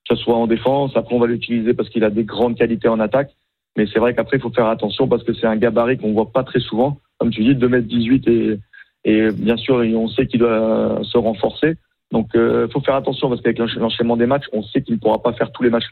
[0.10, 0.92] que ce soit en défense.
[0.96, 3.32] Après, on va l'utiliser parce qu'il a des grandes qualités en attaque.
[3.78, 6.32] Mais c'est vrai qu'après, il faut faire attention parce que c'est un gabarit qu'on voit
[6.32, 6.98] pas très souvent.
[7.20, 8.60] Comme tu dis, 2m18 et,
[9.06, 11.76] et bien sûr, on sait qu'il doit se renforcer.
[12.12, 15.00] Donc, il faut faire attention parce qu'avec l'encha- l'enchaînement des matchs, on sait qu'il ne
[15.00, 15.86] pourra pas faire tous les matchs.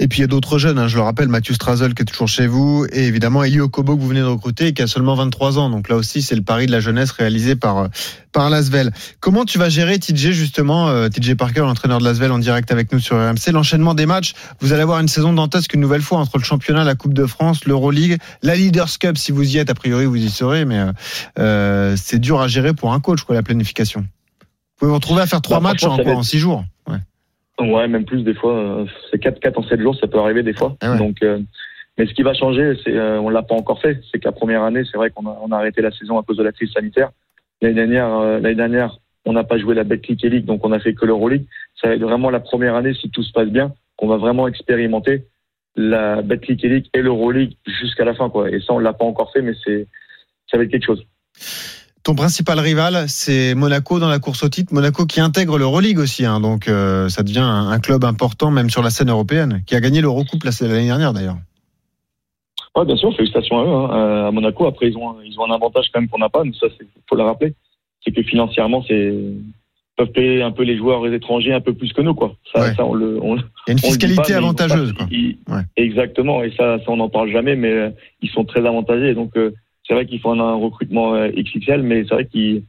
[0.00, 2.04] Et puis il y a d'autres jeunes, hein, je le rappelle, Mathieu Strazel qui est
[2.04, 4.88] toujours chez vous, et évidemment Eli Okobo que vous venez de recruter et qui a
[4.88, 5.70] seulement 23 ans.
[5.70, 7.88] Donc là aussi, c'est le pari de la jeunesse réalisé par, euh,
[8.32, 8.90] par Lasvel.
[9.20, 12.92] Comment tu vas gérer TJ justement, euh, TJ Parker, l'entraîneur de Lasvel en direct avec
[12.92, 16.18] nous sur RMC, l'enchaînement des matchs Vous allez avoir une saison dantesque une nouvelle fois
[16.18, 19.70] entre le championnat, la Coupe de France, l'Euroleague, la Leaders Cup si vous y êtes,
[19.70, 20.92] a priori vous y serez, mais euh,
[21.38, 24.04] euh, c'est dur à gérer pour un coach, quoi, la planification.
[24.84, 26.62] Pouvez vous retrouver à faire trois Bah, matchs en, quoi, six jours.
[26.86, 26.98] Ouais.
[27.66, 28.52] Ouais, même plus des fois.
[28.52, 30.76] euh, C'est 4, 4 en 7 jours, ça peut arriver des fois.
[30.82, 30.98] Ah ouais.
[30.98, 31.38] Donc, euh,
[31.96, 33.98] mais ce qui va changer, c'est euh, on l'a pas encore fait.
[34.12, 36.22] C'est que la première année, c'est vrai qu'on a, on a arrêté la saison à
[36.22, 37.12] cause de la crise sanitaire.
[37.62, 40.78] L'année dernière, euh, l'année dernière, on n'a pas joué la Betclic League, donc on a
[40.78, 41.46] fait que l'Euroleague.
[41.80, 44.48] Ça va être vraiment la première année, si tout se passe bien, qu'on va vraiment
[44.48, 45.24] expérimenter
[45.76, 48.50] la Betclic League et l'Euroleague jusqu'à la fin, quoi.
[48.50, 49.86] Et ça, on l'a pas encore fait, mais c'est
[50.50, 51.06] ça va être quelque chose.
[52.04, 54.74] Ton principal rival, c'est Monaco dans la course au titre.
[54.74, 58.68] Monaco qui intègre l'Euroleague aussi, hein, donc euh, ça devient un, un club important même
[58.68, 61.38] sur la scène européenne, qui a gagné l'Eurocoupe la- l'année dernière d'ailleurs.
[62.76, 63.68] Ouais, bien sûr, félicitations à eux.
[63.68, 63.90] Hein.
[63.96, 66.28] Euh, À Monaco, après, ils ont, un- ils ont un avantage quand même qu'on n'a
[66.28, 67.54] pas, mais ça, il faut le rappeler.
[68.04, 71.92] C'est que financièrement, c'est ils peuvent payer un peu les joueurs étrangers un peu plus
[71.94, 72.34] que nous, quoi.
[72.52, 72.74] Ça, Ouais.
[72.74, 74.92] ça on le, on, Il y a une fiscalité pas, avantageuse.
[74.92, 75.06] pas- quoi.
[75.10, 75.62] ils- Ouais.
[75.76, 77.90] Exactement, et ça, ça, on n'en parle jamais, mais euh,
[78.20, 79.14] ils sont très avantagés.
[79.14, 79.54] Donc, euh,
[79.86, 82.62] c'est vrai qu'ils font un, recrutement euh, XXL, mais c'est vrai qu'ils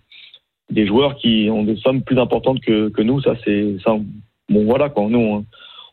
[0.69, 3.21] des joueurs qui ont des sommes plus importantes que, que nous.
[3.21, 3.97] Ça, c'est ça.
[4.49, 5.07] Bon, voilà, quoi.
[5.09, 5.45] Nous, on,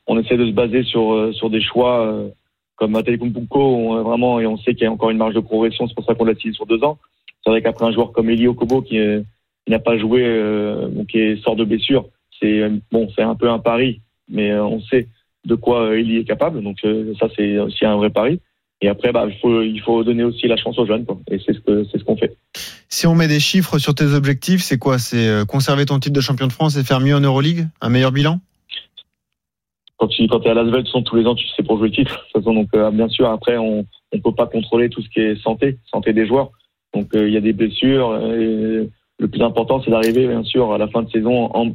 [0.06, 2.28] on essaie de se baser sur euh, sur des choix euh,
[2.76, 5.86] comme Kumpuko, on, vraiment, et on sait qu'il y a encore une marge de progression.
[5.86, 6.98] C'est pour ça qu'on l'a signé sur deux ans.
[7.44, 8.98] C'est vrai qu'après un joueur comme Eli Okobo qui,
[9.68, 12.06] n'a pas joué, euh, qui sort de blessure,
[12.40, 15.06] c'est bon, c'est un peu un pari, mais on sait
[15.44, 16.62] de quoi Eli est capable.
[16.62, 16.78] Donc
[17.20, 18.40] ça, c'est aussi un vrai pari.
[18.84, 21.18] Et après, bah, il faut il faut donner aussi la chance aux jeunes, quoi.
[21.30, 22.36] Et c'est ce qu'on fait.
[22.88, 24.98] Si on met des chiffres sur tes objectifs, c'est quoi?
[24.98, 27.68] C'est euh, conserver ton titre de champion de France et faire mieux en Euroleague?
[27.80, 28.40] Un meilleur bilan?
[29.98, 32.10] Quand tu quand es à Lasvel, tous les ans, tu sais pour jouer le titre.
[32.12, 35.08] De toute façon, donc euh, bien sûr, après, on on peut pas contrôler tout ce
[35.08, 36.50] qui est santé, santé des joueurs.
[36.92, 38.16] Donc euh, il y a des blessures.
[38.34, 41.70] Et le plus important, c'est d'arriver, bien sûr, à la fin de saison en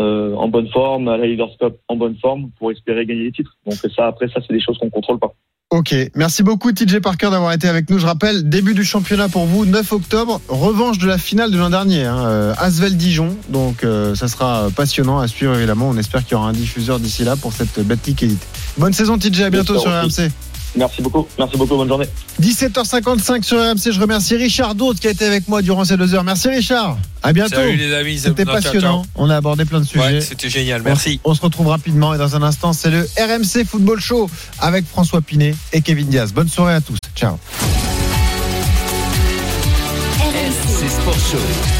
[0.00, 3.32] euh, en bonne forme, à la Leaders Cup en bonne forme, pour espérer gagner les
[3.32, 3.54] titres.
[3.66, 5.34] Donc ça, après, ça, c'est des choses qu'on contrôle pas.
[5.70, 7.98] Ok, merci beaucoup TJ Parker d'avoir été avec nous.
[7.98, 11.68] Je rappelle, début du championnat pour vous, 9 octobre, revanche de la finale de l'an
[11.68, 13.36] dernier, hein, euh, Asvel-Dijon.
[13.50, 15.90] Donc euh, ça sera passionnant à suivre évidemment.
[15.90, 18.46] On espère qu'il y aura un diffuseur d'ici là pour cette Betclic Elite.
[18.78, 19.90] Bonne saison TJ, à bientôt sur.
[19.90, 20.30] RMC.
[20.76, 21.26] Merci beaucoup.
[21.38, 21.76] Merci beaucoup.
[21.76, 22.06] Bonne journée.
[22.40, 26.14] 17h55 sur RMC, je remercie Richard D'autre qui a été avec moi durant ces deux
[26.14, 26.24] heures.
[26.24, 27.56] Merci Richard, à bientôt.
[27.56, 28.18] Salut les amis.
[28.18, 28.62] C'était Ciao, ciao.
[28.62, 30.04] passionnant, on a abordé plein de sujets.
[30.04, 30.82] Ouais, c'était génial.
[30.82, 31.20] Merci.
[31.24, 34.28] On se retrouve rapidement et dans un instant, c'est le RMC Football Show
[34.60, 36.32] avec François Pinet et Kevin Diaz.
[36.32, 36.98] Bonne soirée à tous.
[37.16, 37.38] Ciao.
[40.20, 40.88] RMC.
[40.88, 41.77] Sport Show.